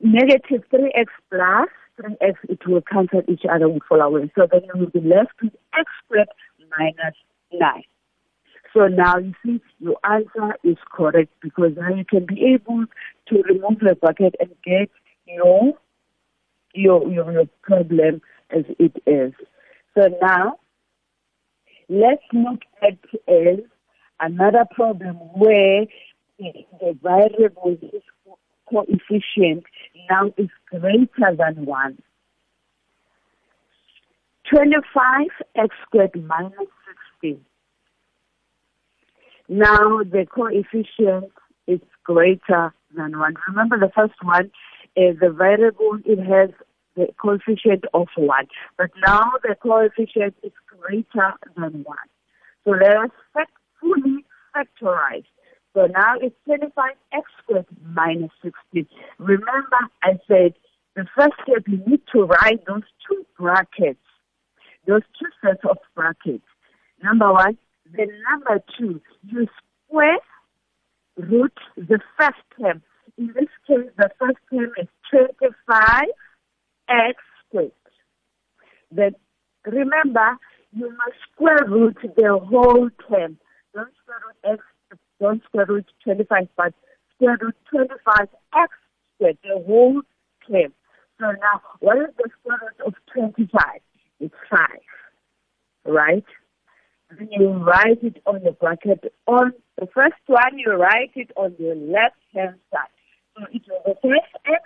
negative 0.00 0.64
3x 0.72 1.06
plus 1.30 1.68
3x, 2.00 2.34
it 2.48 2.66
will 2.66 2.82
cancel 2.82 3.22
each 3.28 3.42
other 3.50 3.68
will 3.68 3.80
fall 3.88 4.00
away. 4.00 4.30
So 4.36 4.46
then 4.50 4.62
you 4.64 4.80
will 4.80 4.90
be 4.90 5.00
left 5.00 5.32
with 5.42 5.54
x 5.78 5.90
squared 6.04 6.28
minus 6.78 7.14
9. 7.52 7.82
So 8.74 8.88
now 8.88 9.16
you 9.16 9.32
see 9.44 9.62
your 9.78 9.96
answer 10.04 10.54
is 10.62 10.76
correct 10.92 11.32
because 11.40 11.72
now 11.76 11.94
you 11.94 12.04
can 12.04 12.26
be 12.26 12.54
able 12.54 12.84
to 13.28 13.42
remove 13.42 13.78
the 13.80 13.96
bucket 14.00 14.34
and 14.38 14.50
get 14.64 14.90
your 15.26 15.72
your 16.74 17.10
your, 17.10 17.32
your 17.32 17.48
problem 17.62 18.20
as 18.50 18.64
it 18.78 18.92
is. 19.06 19.32
So 19.96 20.08
now 20.20 20.58
let's 21.88 22.22
look 22.34 22.60
at 22.82 22.98
uh, 23.26 23.62
another 24.20 24.66
problem 24.74 25.16
where 25.34 25.86
the 26.38 26.98
variable 27.02 27.78
is 27.80 28.02
coefficient 28.68 29.64
now 30.10 30.32
is 30.36 30.48
greater 30.70 31.36
than 31.36 31.64
1. 31.64 32.02
25x 34.52 35.68
squared 35.82 36.24
minus 36.26 36.68
16. 37.20 37.40
Now 39.48 40.02
the 40.02 40.26
coefficient 40.32 41.32
is 41.66 41.80
greater 42.04 42.74
than 42.96 43.18
1. 43.18 43.34
Remember 43.48 43.78
the 43.78 43.90
first 43.94 44.14
one, 44.22 44.50
uh, 44.96 45.12
the 45.20 45.30
variable, 45.30 45.98
it 46.04 46.18
has 46.18 46.50
the 46.96 47.08
coefficient 47.20 47.84
of 47.94 48.08
1. 48.16 48.46
But 48.78 48.90
now 49.06 49.32
the 49.42 49.56
coefficient 49.62 50.34
is 50.42 50.52
greater 50.66 51.34
than 51.56 51.84
1. 51.84 51.96
So 52.64 52.70
let 52.70 52.96
us 52.96 53.46
fully 53.80 54.24
factorize. 54.54 55.24
So 55.76 55.84
now 55.88 56.14
it's 56.22 56.34
25x 56.48 57.22
squared 57.42 57.66
minus 57.84 58.30
16. 58.42 58.86
Remember 59.18 59.76
I 60.02 60.12
said 60.26 60.54
the 60.94 61.04
first 61.14 61.34
step 61.42 61.64
you 61.66 61.82
need 61.86 62.00
to 62.14 62.22
write 62.22 62.64
those 62.66 62.88
two 63.06 63.26
brackets, 63.38 64.00
those 64.86 65.02
two 65.20 65.28
sets 65.44 65.60
of 65.68 65.76
brackets. 65.94 66.46
Number 67.04 67.30
one, 67.30 67.58
then 67.94 68.08
number 68.30 68.64
two, 68.78 69.02
you 69.28 69.46
square 69.86 70.16
root 71.18 71.52
the 71.76 72.00
first 72.18 72.40
term. 72.58 72.82
In 73.18 73.34
this 73.34 73.50
case, 73.66 73.90
the 73.98 74.08
first 74.18 74.38
term 74.50 74.72
is 74.80 74.88
25x 75.12 76.06
squared. 77.46 77.72
Then 78.90 79.14
remember, 79.66 80.38
you 80.72 80.88
must 80.88 81.18
square 81.34 81.66
root 81.68 81.98
the 82.00 82.38
whole 82.38 82.88
term. 83.10 83.36
Don't 83.74 83.92
square 84.02 84.22
root 84.26 84.54
x, 84.54 84.64
don't 85.20 85.42
square 85.44 85.66
root 85.66 85.86
25, 86.04 86.48
but 86.56 86.74
square 87.14 87.38
root 87.40 87.56
25x 87.72 88.68
squared, 89.14 89.38
the 89.42 89.62
whole 89.66 90.02
term. 90.48 90.72
So 91.18 91.30
now, 91.30 91.62
what 91.80 91.98
is 91.98 92.14
the 92.18 92.28
square 92.40 92.58
root 92.62 92.86
of 92.86 92.94
25? 93.14 93.60
It's 94.20 94.34
5, 94.50 94.58
right? 95.86 96.24
Then 97.16 97.28
you 97.30 97.48
write 97.52 98.02
it 98.02 98.22
on 98.26 98.42
the 98.42 98.52
bracket. 98.52 99.12
On 99.26 99.52
the 99.78 99.86
first 99.94 100.14
one, 100.26 100.58
you 100.58 100.72
write 100.72 101.12
it 101.14 101.30
on 101.36 101.54
the 101.58 101.74
left 101.74 102.16
hand 102.34 102.56
side. 102.70 102.88
So 103.36 103.44
it 103.52 103.62
will 103.68 103.94
be 103.94 104.08
first 104.08 104.44
x 104.46 104.62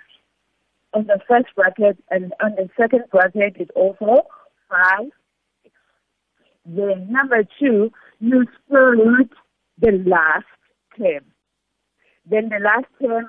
on 0.92 1.06
the 1.06 1.20
first 1.28 1.46
bracket, 1.54 2.02
and 2.10 2.32
on 2.42 2.56
the 2.56 2.68
second 2.76 3.04
bracket, 3.10 3.56
it's 3.58 3.70
also 3.76 4.26
5 4.68 5.10
then 6.66 7.08
number 7.10 7.42
two, 7.58 7.90
you 8.20 8.46
square 8.64 8.90
root 8.92 9.32
the 9.80 10.02
last 10.06 10.46
term. 10.98 11.24
Then 12.28 12.48
the 12.48 12.58
last 12.62 12.86
term 13.02 13.26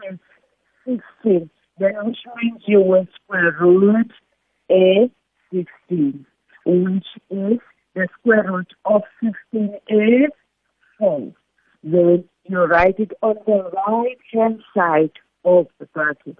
is 0.86 1.00
16. 1.24 1.50
Then 1.79 1.93
which 2.03 2.20
means 2.41 2.62
you 2.67 2.81
will 2.81 3.08
square 3.24 3.55
root 3.60 4.12
a 4.70 5.10
16, 5.53 6.25
which 6.65 7.05
is 7.29 7.60
the 7.96 8.08
square 8.20 8.51
root 8.51 8.74
of 8.86 9.01
16 9.24 9.75
is 9.89 10.31
4. 11.00 11.34
Then 11.84 12.24
you 12.43 12.60
write 12.60 13.00
it 13.00 13.12
on 13.22 13.36
the 13.46 13.72
right 13.88 14.17
hand 14.31 14.62
side 14.75 15.12
of 15.43 15.67
the 15.79 15.86
bracket. 15.88 16.38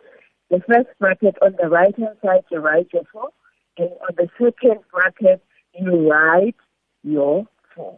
The 0.50 0.62
first 0.68 0.90
bracket 1.00 1.36
on 1.42 1.56
the 1.62 1.70
right 1.70 1.98
hand 1.98 2.18
side, 2.24 2.44
you 2.52 2.60
write 2.60 2.88
your 2.94 3.04
4. 3.12 3.30
And 3.78 3.90
on 3.90 4.16
the 4.18 4.28
second 4.38 4.82
bracket, 4.92 5.42
you 5.74 6.12
write 6.12 6.56
your 7.04 7.48
4. 7.76 7.98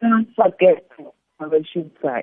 Don't 0.00 0.28
forget 0.34 0.88
correction 1.38 1.90
sign. 2.02 2.22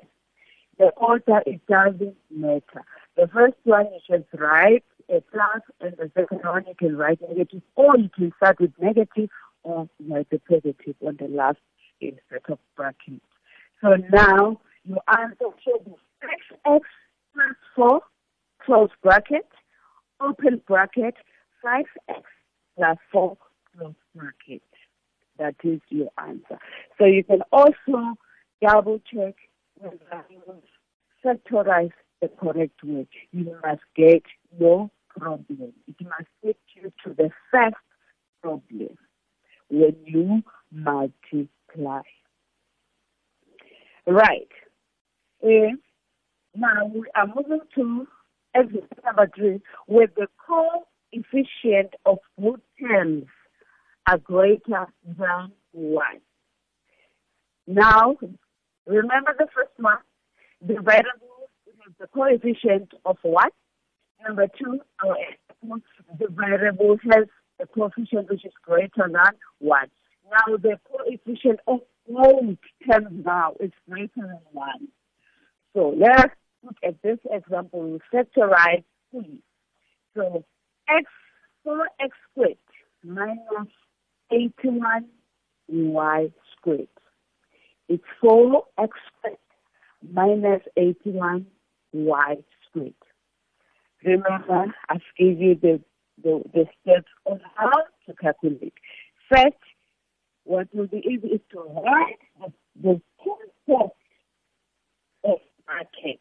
The 0.80 0.90
order, 0.98 1.42
it 1.46 1.62
doesn't 1.68 2.16
matter. 2.32 2.84
The 3.16 3.28
first 3.34 3.56
one 3.64 3.86
you 3.86 4.00
should 4.10 4.26
write 4.40 4.84
a 5.10 5.22
plus, 5.32 5.62
and 5.82 5.96
the 5.98 6.12
second 6.16 6.42
one 6.44 6.66
you 6.68 6.76
can 6.76 6.98
write 6.98 7.20
negative, 7.22 7.62
or 7.76 7.98
you 7.98 8.10
can 8.10 8.32
start 8.38 8.60
with 8.60 8.72
negative 8.80 9.30
or 9.64 9.88
write 10.10 10.30
the 10.30 10.40
positive 10.40 10.96
on 11.06 11.18
the 11.20 11.28
last 11.28 11.58
instead 12.02 12.42
of 12.50 12.60
bracket. 12.76 13.22
So 13.82 13.96
now 14.12 14.60
your 14.86 15.02
answer 15.08 15.46
should 15.64 15.86
be 15.86 15.92
6x 16.66 16.82
plus 17.34 17.56
4, 17.76 18.02
close 18.66 18.90
bracket, 19.02 19.48
open 20.20 20.62
bracket, 20.68 21.16
5x 21.64 22.24
plus 22.78 22.98
4, 23.12 23.38
close 23.78 23.94
bracket. 24.16 24.64
That 25.38 25.56
is 25.64 25.82
your 25.90 26.10
answer. 26.18 26.60
So 26.98 27.06
you 27.06 27.24
can 27.24 27.42
also 27.52 28.18
double 28.64 29.00
check 29.14 29.36
whether 29.78 30.26
you 30.30 30.42
factorize 31.24 31.92
the 32.22 32.30
correct 32.40 32.84
way. 32.84 33.08
You 33.32 33.58
must 33.64 33.82
get 33.96 34.24
your 34.58 34.90
problem. 35.10 35.74
It 35.88 35.96
must 36.02 36.30
take 36.44 36.58
you 36.76 36.92
to 37.04 37.14
the 37.14 37.30
first 37.52 37.76
problem 38.42 38.98
when 39.70 39.96
you 40.06 40.44
multiply. 40.72 42.02
Right. 44.06 44.48
Uh, 45.44 45.76
now 46.56 46.86
we 46.94 47.06
are 47.16 47.28
moving 47.28 47.62
to 47.76 48.08
exercise 48.56 48.88
number 49.04 49.30
three, 49.36 49.62
where 49.88 50.08
the 50.08 50.28
coefficient 50.48 51.94
of 52.06 52.20
both 52.38 52.60
terms 52.80 53.26
are 54.08 54.18
greater 54.18 54.88
than 55.18 55.52
1. 55.72 56.04
Now, 57.66 58.18
remember 58.86 59.36
the 59.38 59.48
first 59.56 59.72
one, 59.78 59.98
the 60.62 60.76
variable 60.82 61.50
is 61.88 61.94
the 62.00 62.08
coefficient 62.08 62.94
of 63.06 63.18
what? 63.22 63.54
Number 64.24 64.48
two, 64.58 64.80
the 66.20 66.28
variable 66.30 66.98
has 67.12 67.26
a 67.62 67.68
coefficient 67.68 68.30
which 68.30 68.46
is 68.46 68.54
greater 68.64 69.10
than 69.12 69.34
1. 69.60 69.88
Now, 70.32 70.58
the 70.58 70.80
coefficient 70.90 71.60
of 71.68 71.80
both 72.08 72.58
terms 72.90 73.26
now 73.26 73.54
is 73.60 73.72
greater 73.90 74.12
than 74.16 74.40
1. 74.52 74.68
So, 75.76 75.96
let's 75.98 76.34
look 76.64 76.78
at 76.84 77.02
this 77.02 77.20
example. 77.30 77.82
We 77.82 78.00
factorize 78.14 78.84
please. 79.12 79.42
So, 80.16 80.44
x, 80.90 81.06
4x 81.66 82.10
squared 82.32 82.58
minus 83.04 83.70
81 84.32 85.06
y 85.70 86.32
squared. 86.58 86.88
It's 87.90 88.04
4x 88.24 88.90
squared 89.18 89.38
minus 90.12 90.62
81 90.78 91.46
y 91.94 92.38
squared. 92.70 92.94
Remember, 94.04 94.66
I've 94.90 95.02
gave 95.18 95.40
you 95.40 95.56
the, 95.56 95.82
the, 96.24 96.42
the 96.54 96.66
steps 96.82 97.08
on 97.26 97.40
how 97.56 97.72
to 98.08 98.14
calculate. 98.16 98.74
First, 99.32 99.54
what 100.44 100.68
will 100.74 100.88
be 100.88 100.98
easy 100.98 101.28
is 101.28 101.42
to 101.52 101.60
write 101.60 102.20
the, 102.40 102.52
the 102.82 103.02
steps 103.22 103.96
of 105.24 105.40
bracket. 105.66 106.20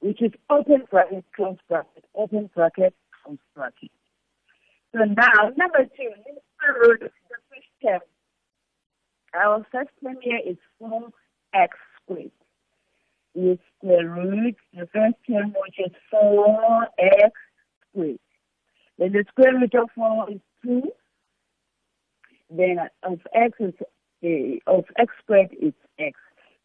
which 0.00 0.22
is 0.22 0.32
open 0.50 0.84
bracket, 0.90 1.24
close 1.34 1.56
bracket, 1.68 2.04
open 2.14 2.50
bracket, 2.54 2.94
close 3.24 3.38
bracket. 3.54 3.90
So 4.92 5.04
now, 5.04 5.50
number 5.56 5.84
two, 5.96 6.10
let's 6.26 6.40
start 6.56 6.76
with 6.80 7.00
the 7.00 7.10
first. 7.82 8.04
Our 9.34 9.66
first 9.70 9.90
term 10.02 10.16
is 10.46 10.56
4x 10.82 11.68
squared. 12.02 12.30
It's 13.34 13.62
the 13.82 14.04
root, 14.04 14.56
the 14.74 14.88
first 14.92 15.16
term, 15.28 15.54
which 15.62 15.78
is 15.78 15.92
4x 16.12 17.30
squared. 17.90 18.18
Then 18.98 19.12
the 19.12 19.24
square 19.28 19.54
root 19.54 19.74
of 19.74 19.90
4 19.94 20.30
is 20.30 20.40
2. 20.64 20.82
Then 22.50 22.78
of 23.02 23.20
x 23.34 23.58
is 23.60 23.74
uh, 24.24 24.72
of 24.72 24.84
x 24.98 25.12
squared 25.22 25.50
is 25.60 25.74
x. 25.98 26.18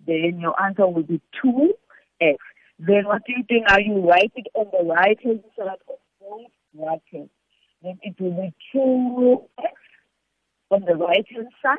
Then 0.08 0.39
your 0.39 0.60
answer 0.62 0.88
will 0.88 1.03
be 1.03 1.22
2x. 1.43 2.38
Then 2.79 3.05
what 3.05 3.24
do 3.27 3.34
you 3.34 3.43
think? 3.48 3.65
Are 3.70 3.82
you 3.82 4.00
write 4.00 4.32
it 4.36 4.48
on 4.55 4.67
the 4.72 4.86
right 4.89 5.20
hand 5.22 5.43
side 5.58 5.77
of 5.89 5.98
both 6.22 6.51
brackets? 6.74 7.29
Then 7.84 8.00
it 8.01 8.15
will 8.20 8.32
be 8.32 8.53
2x 8.74 9.74
on 10.72 10.86
the 10.86 10.96
right 10.96 11.25
hand 11.29 11.50
side 11.62 11.77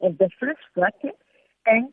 of 0.00 0.18
the 0.18 0.30
first 0.40 0.60
bracket, 0.74 1.18
and 1.66 1.92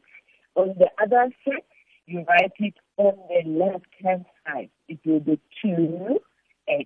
on 0.56 0.76
the 0.78 0.90
other 1.02 1.30
side, 1.46 1.64
you 2.06 2.24
write 2.28 2.54
it 2.60 2.76
on 2.98 3.14
the 3.30 3.50
left 3.50 3.86
hand 4.04 4.26
side. 4.46 4.70
It 4.88 5.00
will 5.06 5.20
be 5.20 5.40
2x. 5.64 6.86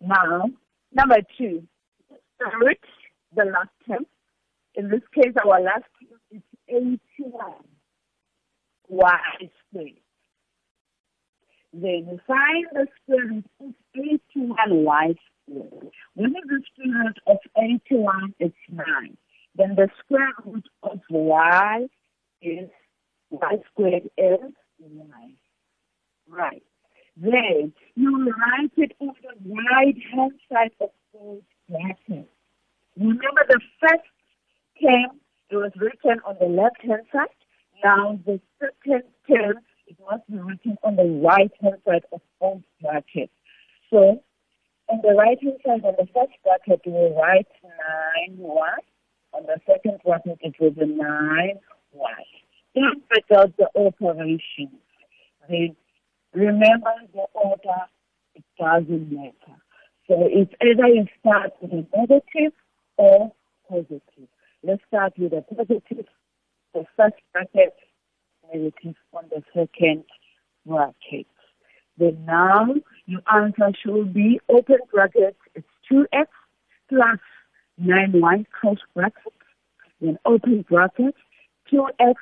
Now, 0.00 0.50
number 0.92 1.18
two, 1.38 1.66
root 2.60 2.78
the 3.34 3.44
last 3.44 3.70
term. 3.86 4.06
In 4.74 4.88
this 4.88 5.02
case, 5.14 5.34
our 5.44 5.60
last 5.60 5.84
term 6.00 6.18
is 6.30 6.42
81 6.68 7.52
y 8.88 9.18
squared. 9.68 9.92
Then 11.72 12.20
find 12.26 12.66
the 12.72 12.86
square 13.02 13.26
root 13.26 13.44
of 13.60 13.74
81 13.94 14.56
y 14.84 15.14
squared. 15.46 15.90
When 16.14 16.30
is 16.30 16.42
the 16.46 16.62
square 16.72 17.04
root 17.04 17.18
of 17.26 17.38
81? 17.56 18.34
It's 18.38 18.54
9. 18.70 19.16
Then 19.56 19.74
the 19.76 19.88
square 19.98 20.32
root 20.44 20.68
of 20.82 21.00
y 21.10 21.86
is 22.40 22.70
y 23.30 23.56
squared 23.70 24.08
is 24.16 24.52
9. 24.80 25.36
Right. 26.28 26.62
Then 27.16 27.72
you 27.94 28.32
write 28.32 28.72
it 28.76 28.92
on 29.00 29.14
the 29.22 29.54
right 29.54 29.96
hand 30.12 30.32
side 30.50 30.72
of 30.80 30.90
those 31.12 31.42
brackets. 31.68 32.28
Remember 32.96 33.44
the 33.48 33.60
first 33.80 34.08
term, 34.80 35.20
it 35.50 35.56
was 35.56 35.72
written 35.76 36.20
on 36.26 36.36
the 36.40 36.46
left 36.46 36.80
hand 36.82 37.02
side. 37.12 37.28
Now 37.84 38.18
the 38.24 38.40
second 38.58 39.02
term, 39.28 39.58
it 39.86 39.96
must 40.10 40.26
be 40.28 40.38
written 40.38 40.78
on 40.82 40.96
the 40.96 41.20
right 41.22 41.52
hand 41.60 41.76
side 41.86 42.04
of 42.12 42.20
both 42.40 42.62
brackets. 42.80 43.32
So 43.90 44.22
on 44.88 45.00
the 45.02 45.14
right 45.14 45.38
hand 45.42 45.58
side, 45.64 45.84
on 45.84 45.94
the 45.98 46.06
first 46.14 46.32
bracket, 46.44 46.80
will 46.86 47.14
write 47.14 47.46
9y. 48.28 48.76
On 49.34 49.42
the 49.46 49.60
second 49.66 50.00
bracket, 50.04 50.38
it 50.42 50.54
was 50.60 50.72
a 50.78 50.84
9y. 50.84 51.58
Don't 52.74 53.02
the 53.58 53.68
operations. 53.74 54.80
Then 55.48 55.76
remember 56.34 56.94
the 57.12 57.26
order, 57.34 57.82
it 58.34 58.44
doesn't 58.58 59.12
matter. 59.12 59.56
So 60.08 60.28
it's 60.30 60.52
either 60.62 60.86
you 60.88 61.06
start 61.20 61.52
with 61.60 61.72
a 61.72 61.86
negative 61.96 62.52
or 62.96 63.32
positive. 63.68 64.28
Let's 64.62 64.82
start 64.88 65.14
with 65.18 65.32
a 65.32 65.42
positive. 65.42 66.06
The 66.74 66.84
first 66.96 67.16
bracket, 67.32 67.74
negative 68.52 68.96
on 69.12 69.24
the 69.30 69.42
second 69.54 70.04
bracket. 70.66 71.26
Then 71.98 72.24
now 72.24 72.74
your 73.06 73.20
answer 73.32 73.72
should 73.84 74.14
be 74.14 74.40
open 74.48 74.78
bracket, 74.92 75.36
it's 75.54 75.66
2x 75.90 76.26
plus 76.88 77.18
9y 77.80 78.44
close 78.60 78.80
bracket. 78.94 79.32
Then 80.00 80.18
open 80.24 80.64
bracket, 80.68 81.14
2x 81.72 82.14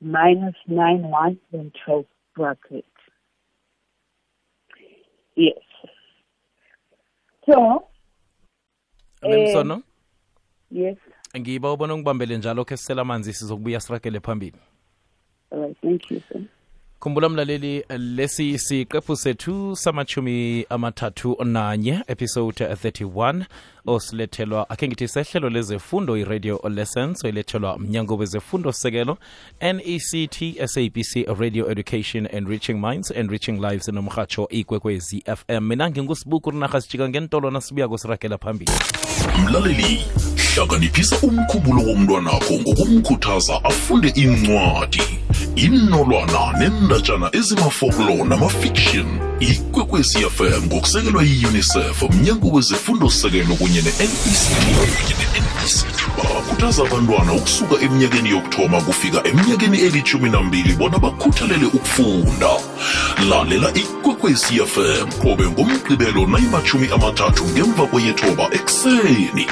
minus 0.00 0.54
9y 0.68 1.38
then 1.52 1.72
close 1.84 2.06
bracket. 2.36 2.84
Yes. 5.36 5.58
So, 7.46 7.88
lemsono 9.22 9.82
yes. 10.70 10.96
ngiba 11.38 11.72
ubona 11.72 11.94
ungibambele 11.94 12.38
njalo 12.38 12.64
khe 12.64 12.76
sisela 12.76 13.02
amanzi 13.02 13.32
sizokubuya 13.32 13.80
siragele 13.80 14.20
phambili 14.20 14.58
All 15.50 15.60
right, 15.60 15.76
thank 15.82 16.10
you, 16.10 16.20
sir. 16.28 16.40
Khumbula 17.04 17.28
mlaleli 17.28 17.84
lesi 17.88 18.58
siqephu 18.58 19.16
sethu 19.16 19.76
samachumi 19.76 20.66
amathathu 20.70 21.44
nanye 21.44 22.00
episode 22.06 22.64
31 22.64 23.44
osilethelwa 23.86 24.70
akhe 24.70 24.88
ngithi 24.88 25.08
sehlelo 25.08 25.50
lezefundo 25.50 26.16
i-radio 26.16 26.60
lessons 26.68 27.24
oyilethelwa 27.24 27.78
mnyango 27.78 28.16
wezefundo 28.16 28.72
sekelo 28.72 29.18
nect 29.62 30.44
sabc 30.66 31.38
radio 31.38 31.70
education 31.70 32.26
and 32.26 32.34
enriching 32.34 32.74
minds 32.74 33.10
and 33.10 33.30
reaching 33.30 33.60
lives 33.60 33.88
nomrhatsho 33.88 34.48
ikwekwezi 34.48 35.24
fm 35.36 35.68
mina 35.68 35.90
ngingusibuku 35.90 36.50
rinarha 36.50 36.80
sijika 36.80 37.08
ngentolo 37.08 37.50
nasibuya 37.50 37.98
siragela 37.98 38.38
phambili. 38.38 38.72
Mlaleli 39.42 40.06
hlakaniphisa 40.54 41.16
umkhumbulo 41.22 41.82
womntwanakho 41.82 42.54
ngokumkhuthaza 42.60 43.64
afunde 43.64 44.08
incwadi. 44.08 45.02
Inolwana 45.56 46.58
nendatshana 46.58 47.28
ezimafoklo 47.38 48.24
namafiction 48.24 49.06
ikwekwezi 49.40 50.18
fm 50.18 50.62
ngokusekelwa 50.66 51.22
yi-unicef 51.22 52.02
mnyango 52.10 52.48
wezefundo 52.48 53.10
sekelo 53.10 53.54
kunye 53.54 53.82
ne-nect 53.82 55.53
bakhuthaza 56.64 56.82
abantwana 56.82 57.32
ukusuka 57.32 57.84
eminyakeni 57.84 58.30
yokuthoma 58.30 58.80
kufika 58.80 59.28
eminyakeni 59.28 59.78
elithumi 59.78 60.30
nambili 60.30 60.72
bona 60.74 60.98
bakhuthalele 60.98 61.66
ukufunda. 61.66 62.48
Lalela 63.28 63.68
ikwekwecfm 63.74 65.08
qobe 65.22 65.44
ngomgqibelo 65.46 66.26
nayimachumi 66.26 66.88
amathathu 66.88 67.44
ngemva 67.44 67.86
kweyethoba 67.86 68.48
ekuseni. 68.52 69.46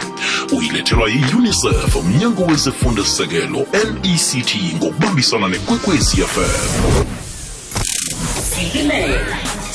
Uyilethelwa 0.53 1.09
yi-unicef 1.09 1.97
mnyango 2.05 2.43
wezefundo 2.45 3.05
sekelo 3.05 3.67
nect 3.73 4.57
ngokubambisana 4.77 5.49
nekwekwecfm 5.49 7.05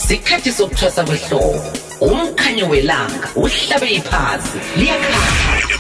sikhathi 0.07 0.51
sokuthwasa 0.51 1.03
kwehlobo. 1.03 1.63
Umkhanyo 2.01 2.69
welanga 2.69 3.29
uhlabe 3.35 3.89
iphasi 3.91 4.57
liyakhanya 4.77 5.76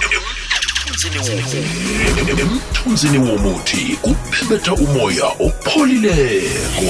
emthunzini 2.41 3.17
womuthi 3.17 3.97
kuphebetha 4.01 4.73
umoya 4.73 5.25
opholileko. 5.39 6.85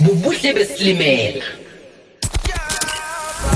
Bubuhle 0.00 0.52
besilimela. 0.52 1.44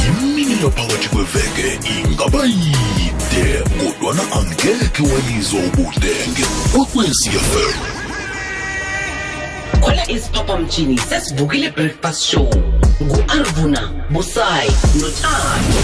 Imini 0.07 0.57
yaphakathi 0.65 1.09
kweveke 1.09 1.79
ingaba 1.91 2.45
yide 2.45 3.63
kodwana 3.79 4.23
angekhe 4.33 5.03
wayizwa 5.03 5.61
ubude 5.61 6.17
ngekwekwezi 6.29 7.31
fm 7.31 7.95
khona 9.81 10.11
isiphaphamtshini 10.11 10.99
sesivukile 10.99 11.71
breakfast 11.71 12.23
show 12.23 12.55
ngu-arvuna 13.03 13.93
busayi 14.11 14.71
nothando 14.95 15.81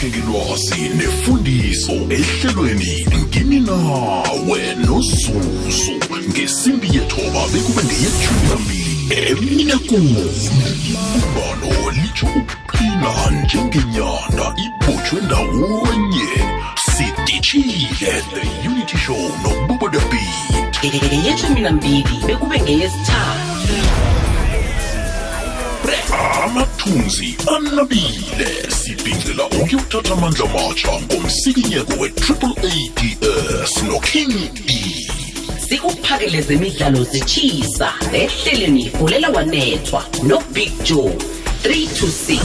wakhe 0.00 0.08
ngelwazi 0.08 0.88
nefundiso 0.96 1.92
ehlelweni 1.92 3.06
ngini 3.18 3.60
nawe 3.60 4.74
nozuzu. 4.74 6.00
Ngesimbi 6.28 6.86
yethoba 6.86 7.48
bekube 7.52 7.82
ngeyethumi 7.84 8.48
nambili 8.48 8.96
emine 9.28 9.76
kumi 9.76 10.16
umbalo 11.14 11.90
litsho 11.90 12.26
ukuqina 12.26 13.44
njengenyanda 13.44 14.54
ibotshwe 14.64 15.20
ndawonye. 15.20 16.30
Sidishile 16.96 18.22
the 18.32 18.68
unity 18.68 18.96
show 18.96 19.30
nobubo 19.42 19.88
the 19.88 19.98
beat 20.10 21.24
yethumi 21.26 21.60
nambili 21.60 22.24
bekube 22.26 22.60
ngeyesithathu 22.60 24.09
amathunzi 26.44 27.36
anabile. 27.56 28.70
Sibhincela 28.70 29.44
ukuyothatha 29.46 30.12
amandla 30.12 30.46
matsha 30.46 30.92
ngomsikinyeko 31.00 31.92
we-triple 32.00 32.54
ads 32.72 33.82
noking 33.82 34.50
e 34.66 35.10
sikuphakele 35.68 36.42
zemidlalo 36.42 37.04
zitshisa 37.04 37.92
ehleleni 38.12 38.90
fulela 38.90 39.28
wanethwa 39.28 40.04
nobig 40.22 40.72
joe 40.84 41.16
326 41.62 42.40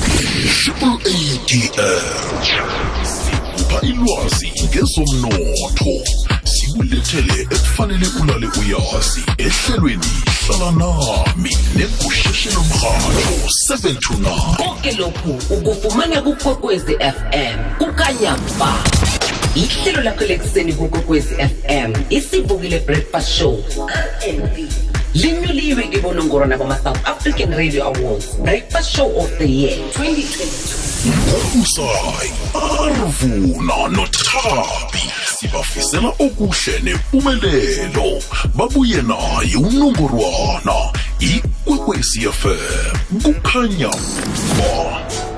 triple 0.63 0.97
adr 1.15 2.01
sikupha 3.65 3.87
ilwazi 3.87 4.51
ngezomnotho 4.63 6.03
sikulethele 6.43 7.41
ekufanele 7.41 8.05
ulale 8.21 8.47
uyazi. 8.47 9.23
Ehlelweni 9.37 10.05
hlala 10.47 10.71
nami 10.71 11.57
negusheshelo 11.75 12.61
mrhatho 12.63 13.35
7 13.69 13.99
to 13.99 14.13
9 14.13 14.55
konke 14.55 14.91
lokhu 14.91 15.53
ukufumana 15.53 16.21
kukwekwezi 16.21 16.93
fm 16.95 17.75
kukanyamba 17.77 18.83
ihlelo 19.55 20.01
lakho 20.01 20.23
lekuseni 20.25 20.73
kukwekwezi 20.73 21.35
fm 21.35 21.93
isivukile 22.09 22.79
breakfast 22.79 23.29
show 23.37 23.63
rnb 24.27 24.69
linyuliwe 25.13 25.83
kibonongorwana 25.83 26.57
bama-south 26.57 27.07
african 27.07 27.51
radio 27.53 27.83
awards 27.85 28.37
breakfast 28.43 28.95
show 28.95 29.19
of 29.19 29.37
the 29.37 29.47
year 29.51 29.77
2022 29.77 30.84
usayi 31.61 32.31
arvuna 32.53 33.87
nothabi 33.87 35.03
sibafisela 35.39 36.07
okuhle 36.19 36.79
nempumelelo 36.83 38.21
babuye 38.55 39.01
naye 39.01 39.55
unongorwana 39.55 40.75
ikwekwecfm 41.19 42.95
kukhanya. 43.23 43.91
ba 44.57 45.34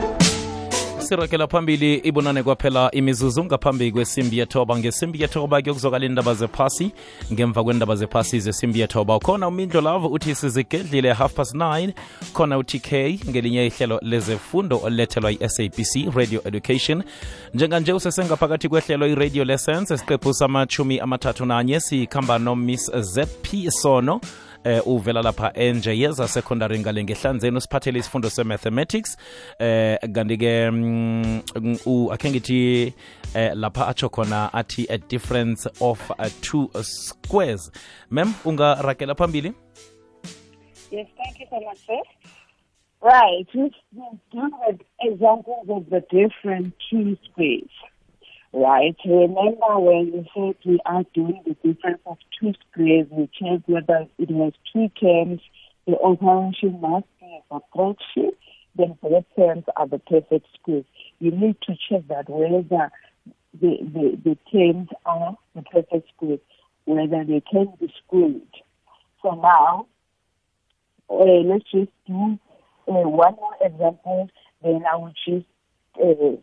sirakela 1.08 1.48
phambili 1.48 1.96
ibonane 1.96 2.44
kwaphela 2.44 2.92
imizuzu 2.92 3.44
ngaphambi 3.46 3.92
kwesimbi 3.92 4.38
yethoba. 4.38 4.78
Ngesimbi 4.78 5.22
yethoba 5.22 5.62
kuyokuzwakala 5.62 6.06
indaba 6.06 6.34
zephasi. 6.34 6.92
Ngemva 7.34 7.64
kwendaba 7.64 7.96
zephasi 7.96 8.40
zesimbi 8.40 8.80
yethoba 8.80 9.20
khona 9.20 9.48
umindlo 9.48 9.82
lavo 9.82 10.08
uthi 10.08 10.36
sizigedlile 10.36 11.14
half 11.14 11.34
past 11.34 11.56
9 11.56 11.94
khona 12.34 12.58
utk 12.58 12.94
ngelinye 13.30 13.68
ihlelo 13.68 14.00
lezefundo 14.02 14.80
olethelwa 14.84 15.32
yi-sabc 15.32 16.16
radio 16.16 16.42
education. 16.46 17.04
Njenganje 17.54 17.94
usesengaphakathi 17.94 18.70
kwehlelo 18.70 19.08
i-radio 19.08 19.44
lessons 19.44 19.92
esiqephu 19.92 20.34
samachumi 20.34 21.00
amathathu 21.00 21.46
nanye 21.46 21.80
sikhamba 21.80 22.40
nomiss 22.40 22.92
zp 22.92 23.70
sono 23.70 24.22
eh 24.64 24.88
uvela 24.88 25.22
lapha 25.22 25.52
enje 25.54 26.00
yeza 26.00 26.28
secondary 26.28 26.80
ngale 26.80 27.04
ngehlanzeni 27.04 27.58
usiphathele 27.58 28.00
isifundo 28.00 28.30
se-mathematics 28.30 29.18
eh 29.60 29.98
kanti-ke 30.14 30.72
mm, 30.72 31.42
akhe 32.12 32.30
ngithi 32.30 32.94
eh 33.36 33.52
lapha 33.54 33.88
atsho 33.88 34.10
khona 34.10 34.54
athi 34.54 34.88
a 34.90 34.98
difference 34.98 35.70
of 35.82 36.12
uh, 36.12 36.26
two 36.42 36.70
squares 36.82 37.72
mem 38.12 38.34
ungarakela 38.46 39.16
phambili 39.16 39.54
Yes, 40.92 41.08
thank 41.18 41.40
you 41.40 41.46
so 41.50 41.60
much, 41.60 41.78
sir. 41.86 42.00
Right, 43.02 43.46
examples 45.02 45.68
of 45.70 45.90
the 45.90 46.02
different 46.10 46.74
two 46.90 47.18
squares. 47.30 47.70
Right, 48.54 48.96
remember 49.06 49.78
when 49.80 50.12
we 50.14 50.30
said 50.34 50.56
we 50.66 50.80
are 50.86 51.04
doing 51.14 51.44
the 51.46 51.54
difference 51.56 52.00
of 52.06 52.18
two 52.40 52.54
squares, 52.72 53.08
we 53.12 53.30
check 53.38 53.62
whether 53.66 54.08
it 54.18 54.30
has 54.30 54.54
two 54.72 54.88
terms, 55.00 55.42
the 55.86 56.00
operation 56.00 56.80
must 56.80 57.06
be 57.20 57.26
a 57.26 57.54
subtraction, 57.54 58.32
then 58.76 58.98
both 59.02 59.26
terms 59.36 59.66
are 59.76 59.88
the 59.88 60.00
perfect 60.00 60.48
squares. 60.60 60.86
You 61.20 61.32
need 61.32 61.58
to 61.64 61.74
check 61.90 62.08
that 62.08 62.30
whether 62.30 62.90
the, 63.60 63.78
the, 63.82 64.18
the 64.24 64.38
terms 64.52 64.90
are 65.06 65.38
the 65.54 65.64
perfect 65.64 66.08
squares, 66.16 66.40
whether 66.86 67.26
they 67.26 67.42
can 67.42 67.74
be 67.80 67.94
squared. 68.06 68.42
So 69.22 69.32
now, 69.32 69.88
uh, 71.10 71.42
let's 71.44 71.70
just 71.70 71.92
do 72.08 72.40
uh, 72.88 73.08
one 73.10 73.36
more 73.36 73.56
example, 73.62 74.30
then 74.64 74.84
I 74.90 74.96
will 74.96 75.14
just 75.26 75.46
uh, 76.02 76.42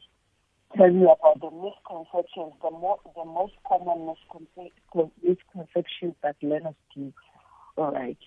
tell 0.76 0.90
you 0.90 1.10
about 1.10 1.40
the 1.40 1.50
misconceptions, 1.50 2.52
the, 2.62 2.70
mo- 2.70 3.00
the 3.14 3.24
most 3.24 3.54
common 3.66 4.14
misconce- 4.14 5.10
misconceptions 5.22 6.14
that 6.22 6.36
learners 6.42 6.74
do. 6.94 7.12
All 7.76 7.92
right. 7.92 8.18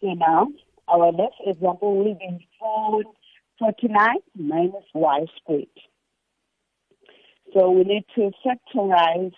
So 0.00 0.14
now, 0.14 0.48
our 0.88 1.12
next 1.12 1.36
example 1.44 1.96
will 1.96 2.14
be 2.14 2.48
4, 2.58 3.02
49 3.58 4.08
minus 4.34 4.84
y 4.94 5.26
squared. 5.40 5.66
So 7.54 7.70
we 7.70 7.84
need 7.84 8.04
to 8.16 8.30
factorize 8.44 9.32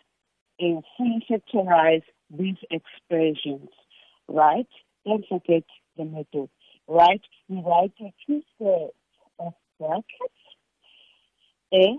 and 0.58 0.82
fully 0.96 1.24
factorize 1.30 2.02
these 2.30 2.56
expressions, 2.70 3.68
right? 4.28 4.66
Don't 5.06 5.24
forget 5.28 5.62
the 5.96 6.04
method, 6.04 6.48
right? 6.86 7.20
We 7.48 7.62
write 7.64 7.92
the 7.98 8.10
two 8.26 8.42
squares 8.54 8.90
of 9.38 9.52
brackets. 9.78 10.04
A, 11.72 11.98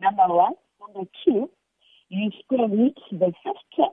number 0.00 0.26
one. 0.26 0.54
Number 0.80 1.08
two, 1.24 1.50
you 2.08 2.30
square 2.42 2.68
root 2.68 2.98
the 3.10 3.32
first 3.44 3.64
term 3.76 3.90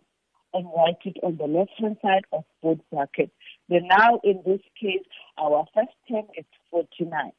and 0.53 0.67
write 0.75 0.99
it 1.03 1.17
on 1.21 1.37
the 1.37 1.45
left-hand 1.45 1.97
side 2.01 2.23
of 2.31 2.43
both 2.63 2.79
brackets. 2.91 3.33
Then 3.67 3.87
now, 3.89 4.19
in 4.23 4.41
this 4.45 4.61
case, 4.79 5.03
our 5.37 5.65
first 5.75 5.91
term 6.09 6.25
is 6.37 6.45
49. 6.71 7.31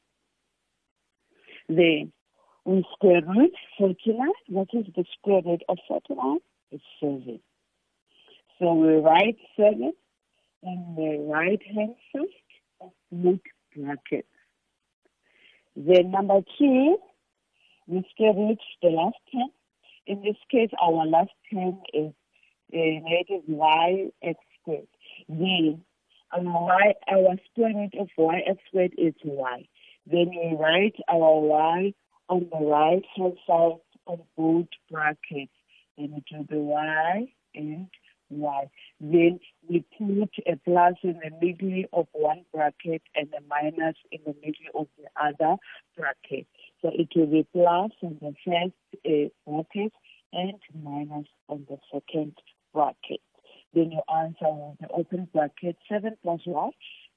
Then 1.69 2.13
we 2.65 2.85
square 2.93 3.23
root 3.27 3.53
49. 3.79 4.29
What 4.49 4.69
is 4.73 4.87
the 4.95 5.05
square 5.19 5.41
root 5.45 5.63
of 5.69 5.79
49? 5.89 6.39
It's 6.73 6.85
7. 7.01 7.41
So 8.59 8.75
we 8.75 8.95
write 8.97 9.39
7 9.57 9.93
in 10.63 10.95
the 10.97 11.27
right 11.33 11.61
hand 11.75 11.95
side 12.13 12.27
of 12.81 12.91
both 13.11 13.41
brackets. 13.75 14.29
Then 15.77 16.11
number 16.11 16.41
two, 16.59 16.97
root 17.89 18.61
the 18.83 18.89
last 18.89 19.17
term. 19.33 19.51
In 20.07 20.23
this 20.23 20.37
case, 20.51 20.71
our 20.81 21.07
last 21.07 21.31
term 21.53 21.81
is 21.93 22.13
uh, 22.73 22.77
negative 22.77 23.43
y 23.49 24.11
x 24.23 24.39
squared. 24.61 24.89
Then 25.29 25.83
our 26.33 26.43
y, 26.43 26.95
our 27.11 27.37
square 27.51 27.75
root 27.75 27.95
of 27.99 28.09
y 28.17 28.41
x 28.47 28.59
squared 28.69 28.95
is 28.99 29.15
y. 29.25 29.67
Then 30.07 30.31
we 30.31 30.57
write 30.59 30.97
our 31.09 31.41
y 31.41 31.95
on 32.29 32.49
the 32.53 32.65
right 32.65 33.05
hand 33.17 33.35
side 33.47 33.81
of 34.07 34.21
both 34.37 34.67
brackets. 34.91 35.53
Then 35.97 36.13
we 36.15 36.25
do 36.31 36.47
the 36.49 36.59
y 36.59 37.33
and 37.55 37.89
y. 38.31 38.71
Then 39.01 39.41
we 39.69 39.85
put 39.99 40.31
a 40.47 40.57
plus 40.65 40.95
in 41.03 41.21
the 41.23 41.31
middle 41.41 41.85
of 41.93 42.07
one 42.13 42.45
bracket 42.53 43.03
and 43.15 43.29
a 43.35 43.43
minus 43.49 43.97
in 44.11 44.21
the 44.25 44.35
middle 44.41 44.81
of 44.81 44.87
the 44.99 45.09
other 45.21 45.57
bracket. 45.97 46.47
So 46.83 46.91
it 46.93 47.09
will 47.15 47.27
be 47.27 47.47
plus 47.53 47.91
on 48.03 48.19
the 48.21 48.35
first 48.45 48.75
uh, 49.07 49.51
bracket 49.51 49.93
and 50.33 50.59
minus 50.83 51.27
on 51.49 51.67
the 51.69 51.79
second 51.93 52.35
bracket. 52.73 53.21
Then 53.75 53.93
you 53.93 54.01
answer 54.15 54.51
with 54.51 54.79
the 54.81 54.89
open 54.89 55.29
bracket 55.33 55.77
7 55.89 56.17
plus 56.23 56.41
y, 56.47 56.71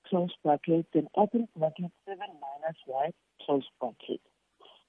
close 0.09 0.31
bracket, 0.43 0.85
then 0.93 1.07
open 1.15 1.47
bracket 1.55 1.91
7 2.05 2.17
minus 2.17 2.77
y, 2.87 3.11
close 3.45 3.65
bracket. 3.79 4.21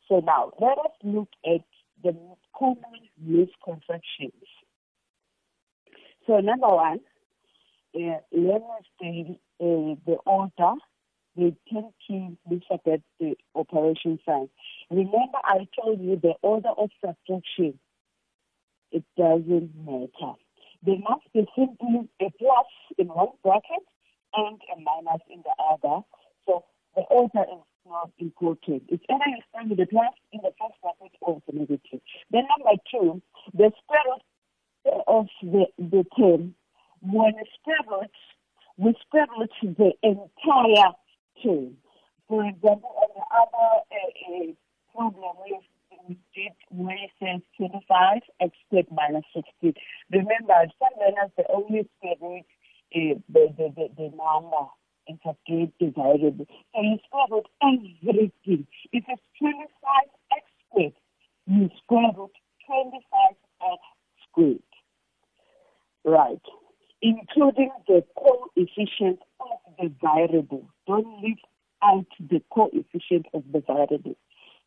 So 0.08 0.20
now 0.20 0.52
let 0.60 0.78
us 0.78 0.92
look 1.04 1.28
at 1.46 1.62
the 2.02 2.16
common 2.58 3.08
misconceptions. 3.20 4.48
So 6.26 6.38
number 6.40 6.68
one, 6.68 7.00
uh, 7.94 8.18
learners 8.32 8.86
they 9.00 9.38
uh, 9.60 9.96
the 10.06 10.16
order 10.26 10.74
they 11.36 11.54
tend 11.72 11.92
to 12.08 12.36
misforget 12.50 13.02
the 13.18 13.34
operation 13.54 14.18
sign. 14.26 14.48
Remember, 14.90 15.38
I 15.44 15.66
told 15.80 16.00
you 16.00 16.18
the 16.20 16.34
order 16.42 16.70
of 16.76 16.90
subtraction. 17.00 17.78
It 18.90 19.04
doesn't 19.16 19.70
matter. 19.86 20.34
There 20.84 20.98
must 20.98 21.32
be 21.32 21.46
simply 21.56 22.08
a 22.20 22.30
plus 22.38 22.66
in 22.98 23.08
one 23.08 23.28
bracket 23.42 23.86
and 24.34 24.60
a 24.74 24.80
minus 24.80 25.22
in 25.30 25.42
the 25.42 25.54
other. 25.70 26.02
So 26.46 26.64
the 26.96 27.02
order 27.02 27.42
is 27.42 27.64
not 27.86 28.10
important. 28.18 28.82
It's 28.88 29.04
either 29.08 29.24
you 29.28 29.42
start 29.50 29.68
with 29.68 29.78
the 29.78 29.86
plus 29.86 30.14
in 30.32 30.40
the 30.42 30.52
first 30.58 30.74
bracket 30.82 31.16
or 31.20 31.40
the 31.46 31.58
negative. 31.58 32.00
Then 32.30 32.44
number 32.48 32.76
two, 32.90 33.22
the 33.54 33.70
square 33.84 34.02
root 34.06 34.22
of 35.06 35.26
the, 35.42 35.66
the 35.78 36.04
term, 36.18 36.54
we 37.02 37.32
root 39.38 39.50
the 39.62 39.92
entire 40.02 40.92
term. 41.42 41.76
For 42.28 42.44
example, 42.44 42.94
on 42.96 43.08
the 43.14 43.26
other 43.34 43.70
uh, 43.90 44.50
uh, 44.50 44.52
problem 44.94 45.36
we, 45.44 45.58
did 46.34 46.52
where 46.70 46.96
it 46.96 47.10
says 47.20 47.40
25 47.56 48.22
x 48.40 48.56
squared 48.66 48.86
minus 48.90 49.24
16. 49.34 49.74
Remember, 50.10 50.54
some 50.78 50.96
learners, 50.98 51.30
they 51.36 51.44
square 51.98 52.14
root 52.20 52.46
uh, 52.94 53.20
the, 53.28 53.54
the, 53.56 53.72
the, 53.76 53.88
the 53.96 54.08
number 54.16 54.70
forget 55.22 55.72
the 55.80 55.92
variable. 55.94 56.46
So 56.74 56.82
you 56.82 56.98
square 57.06 57.26
root 57.30 57.46
everything. 58.08 58.66
If 58.92 59.04
it's 59.08 59.22
25 59.38 59.66
x 60.32 60.44
squared, 60.68 60.92
you 61.46 61.68
square 61.82 62.10
root 62.16 62.32
25 62.66 63.02
x 63.62 63.82
squared. 64.28 64.69
Right. 66.04 66.42
Including 67.02 67.70
the 67.86 68.04
coefficient 68.16 69.20
of 69.40 69.58
the 69.78 69.92
variable. 70.02 70.68
Don't 70.86 71.22
leave 71.22 71.38
out 71.82 72.06
the 72.18 72.42
coefficient 72.52 73.26
of 73.32 73.44
the 73.52 73.60
variable. 73.66 74.16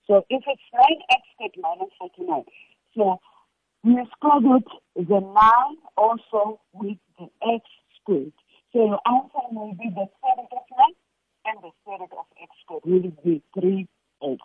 So 0.08 0.26
if 0.30 0.44
it's 0.48 0.62
9x 0.74 1.22
squared 1.34 1.52
minus 1.58 1.94
49, 2.00 2.44
so 2.96 3.20
we 3.84 3.98
square 4.16 4.42
root 4.42 4.68
the 4.96 5.20
9 5.20 5.34
also 5.98 6.60
with 6.74 6.98
the 7.20 7.28
x 7.56 7.66
squared. 8.02 8.34
So 8.72 8.80
your 8.80 9.00
answer 9.06 9.44
will 9.52 9.74
be 9.74 9.90
the 9.90 10.08
square 10.18 10.36
root 10.38 10.52
of 10.52 10.66
9 10.78 10.88
and 11.46 11.58
the 11.64 11.70
square 11.82 12.00
root 12.00 12.12
of 12.18 12.26
x 12.42 12.52
squared 12.64 12.84
will 12.86 13.12
be 13.24 13.42
3x. 13.56 14.38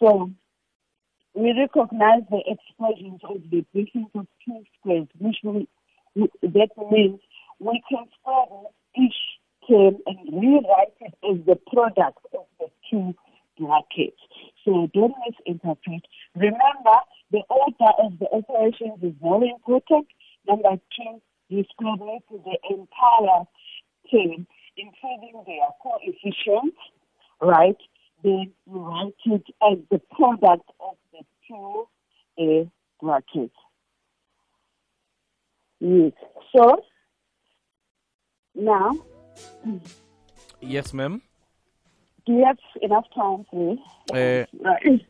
So 0.00 0.30
we 1.40 1.54
recognize 1.58 2.22
the 2.30 2.42
expressions 2.46 3.20
of 3.24 3.40
the 3.50 3.64
difference 3.72 4.10
of 4.14 4.26
two 4.44 4.62
squares, 4.78 5.08
which 5.18 5.38
will, 5.42 5.64
that 6.42 6.68
means 6.90 7.20
we 7.58 7.82
can 7.88 8.04
square 8.20 8.68
each 8.96 9.16
term 9.68 9.96
and 10.06 10.18
rewrite 10.32 10.94
it 11.00 11.14
as 11.24 11.38
the 11.46 11.56
product 11.72 12.18
of 12.36 12.44
the 12.58 12.66
two 12.90 13.14
brackets. 13.58 14.20
So 14.64 14.88
don't 14.92 15.14
misinterpret. 15.24 16.04
Remember, 16.34 16.98
the 17.30 17.42
order 17.48 17.92
of 18.04 18.18
the 18.18 18.26
operations 18.32 19.02
is 19.02 19.14
very 19.22 19.50
important. 19.50 20.08
Number 20.46 20.76
two, 20.96 21.20
you 21.48 21.64
root 21.80 22.22
the 22.30 22.58
entire 22.68 23.44
term, 24.10 24.46
including 24.76 25.42
their 25.46 25.68
coefficients, 25.82 26.76
right? 27.40 27.76
Then 28.22 28.52
you 28.66 28.78
write 28.80 29.14
it 29.24 29.44
as 29.62 29.78
the 29.90 29.98
product 30.16 30.68
of 30.80 30.96
the 31.12 31.24
two 31.48 31.88
uh, 32.38 32.64
brackets. 33.02 33.54
Yes. 35.80 36.12
So 36.54 36.84
now, 38.54 38.90
yes 40.60 40.92
ma'am 40.94 41.22
do 42.26 42.32
you 42.34 42.44
have 42.44 42.58
enough 42.82 43.06
time 43.14 43.46
for 43.50 43.76
Eh, 44.14 44.46
right. 44.62 45.06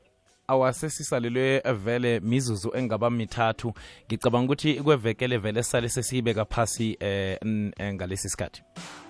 awasesisalelwe 0.48 1.60
vele 1.60 2.20
mizuzu 2.20 2.70
engaba 2.76 3.10
mithathu 3.10 3.72
ngicabanga 4.06 4.44
ukuthi 4.52 4.74
kwevekele 4.82 5.38
vele 5.38 5.62
sisale 5.62 5.88
sesiyibeka 5.88 6.44
phasi 6.44 6.96
eh, 7.00 7.38
n- 7.42 7.72
eh, 7.78 7.94
ngalesi 7.94 8.28
sikhathi 8.28 8.62
All 8.74 9.09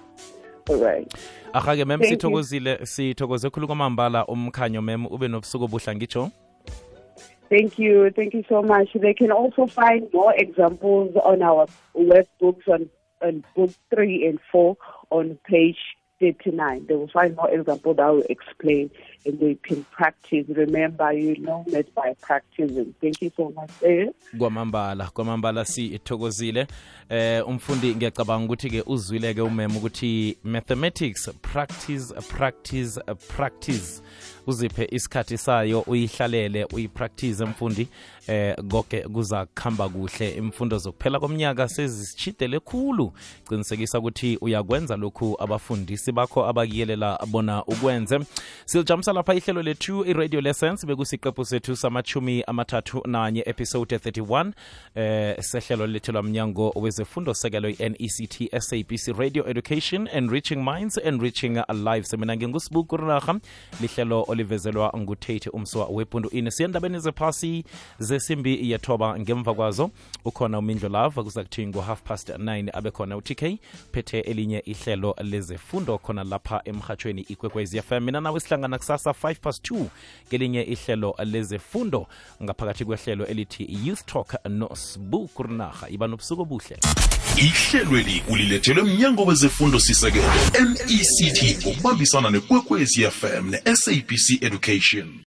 right. 0.68 1.14
ahake 1.52 1.84
mem 1.84 2.00
Thank 2.00 2.10
you. 2.10 2.16
sithokozile 2.16 2.86
sithokoze 2.86 3.50
khulu 3.50 3.66
kwamambala 3.66 4.26
umkhanyo 4.26 4.82
mem 4.82 5.06
ube 5.06 5.28
nobusuku 5.28 5.64
obuhla 5.64 5.94
ngitsho 5.94 6.30
Thank 7.50 7.80
you. 7.80 8.10
Thank 8.12 8.34
you 8.34 8.44
so 8.48 8.62
much. 8.62 8.92
They 8.94 9.12
can 9.12 9.32
also 9.32 9.66
find 9.66 10.08
more 10.12 10.32
examples 10.36 11.16
on 11.16 11.42
our 11.42 11.66
workbooks 11.96 12.68
on, 12.68 12.88
on 13.20 13.42
book 13.56 13.72
three 13.92 14.24
and 14.24 14.38
four 14.52 14.76
on 15.10 15.36
page 15.48 15.78
39. 16.20 16.86
They 16.86 16.94
will 16.94 17.08
find 17.08 17.34
more 17.34 17.50
examples 17.50 17.96
that 17.96 18.06
will 18.06 18.22
explain 18.30 18.90
and 19.26 19.38
they 19.38 19.54
can 19.54 19.84
practice. 19.90 20.46
Remember, 20.48 21.12
you 21.12 21.36
know 21.38 21.64
it 21.68 21.94
by 21.94 22.14
practicing. 22.20 22.94
Thank 23.00 23.22
you 23.22 23.30
so 23.36 23.50
much. 23.50 23.70
Eh? 23.82 24.10
kwamambala 24.38 25.10
kwamambala 25.10 25.64
sithokozile 25.64 26.66
eh 27.08 27.48
umfundi 27.48 27.94
ngiyacabanga 27.94 28.44
ukuthi 28.44 28.70
ke 28.70 28.82
uzwile 28.86 29.34
ke 29.34 29.40
umema 29.40 29.76
ukuthi 29.76 30.36
mathematics 30.44 31.30
practice 31.42 32.14
practice 32.28 33.00
practice 33.36 34.02
uziphe 34.46 34.88
isikhathi 34.90 35.38
sayo 35.38 35.80
uyihlalele 35.80 36.64
uyipractice 36.64 37.44
mfundi 37.44 37.88
eh 38.26 38.56
konke 38.70 39.00
kuza 39.00 39.46
kuhamba 39.46 39.88
kuhle 39.88 40.30
imfundo 40.30 40.78
zokuphela 40.78 41.20
komnyaka 41.20 41.68
sezisishidele 41.68 42.60
khulu 42.60 43.12
qinisekisa 43.48 43.98
ukuthi 43.98 44.38
uyakwenza 44.40 44.96
lokhu 44.96 45.36
abafundisi 45.38 46.12
bakho 46.12 46.46
abakuyelela 46.46 47.18
bona 47.26 47.64
ukwenze 47.64 48.20
silijamisa 48.64 49.09
lapha 49.12 49.34
ihlelo 49.34 49.62
lethu 49.62 50.04
i-radio 50.04 50.40
lessons 50.40 50.86
bekusiqephu 50.86 51.44
sethu 51.44 51.76
samachumi 51.76 52.44
amathathu 52.46 53.02
nanye 53.06 53.42
episode 53.46 53.96
31 53.96 54.52
eh 54.94 55.36
sehlelo 55.40 55.86
lethelwa 55.86 56.22
mnyango 56.22 56.72
wezefundo 56.74 57.34
sekelo 57.34 57.68
i-nect 57.68 58.60
sabc 58.60 59.18
radio 59.18 59.48
education 59.48 60.08
enriching 60.12 60.56
minds 60.56 60.96
enriching 61.04 61.62
lives. 61.68 62.12
Mina 62.12 62.36
ngingusibuku 62.36 62.96
rinarha 62.96 63.40
lihlelo 63.80 64.24
olivezelwa 64.28 64.92
ngutate 64.96 65.50
umswa 65.50 65.86
wepundu 65.86 66.28
ini 66.28 66.52
siyendabeni 66.52 66.98
zephasi 66.98 67.64
zesimbi 67.98 68.70
yethoba. 68.70 69.18
Ngemva 69.18 69.54
kwazo 69.54 69.90
ukhona 70.24 70.58
umindlo 70.58 70.88
lava 70.88 71.22
kuza 71.22 71.42
kuthi 71.42 71.66
ngo-half 71.66 72.02
past 72.02 72.28
9 72.28 72.70
abekhona 72.72 73.16
utk 73.16 73.44
phethe 73.92 74.20
elinye 74.20 74.58
ihlelo 74.58 75.16
lezefundo 75.22 75.98
khona 75.98 76.24
lapha 76.24 76.60
emhatshweni 76.64 77.20
ikwekwezi 77.20 77.82
fm 77.82 78.04
mina 78.04 78.20
nawe 78.20 78.40
sihlangana 78.40 78.78
kusasa 78.78 78.99
5 79.06 79.34
past 79.40 79.70
2 79.70 79.84
kelinye 80.30 80.62
ihlelo 80.62 81.14
lezefundo 81.24 82.06
ngaphakathi 82.42 82.84
kwehlelo 82.84 83.26
elithi 83.26 83.78
youth 83.86 84.04
talk 84.06 84.34
nosbu 84.48 85.28
kurnaha 85.28 85.88
iba 85.88 86.06
nobusuku 86.06 86.42
obuhle. 86.42 86.78
Ihlelweli 87.36 88.22
ulilethelwe 88.28 88.82
mnyango 88.84 89.24
wezefundo 89.24 89.80
sisekelo-mect 89.80 91.62
ngokubambisana 91.62 92.30
nekwekwezi 92.30 93.10
fm 93.10 93.50
ne-sabc 93.50 94.42
education 94.42 95.14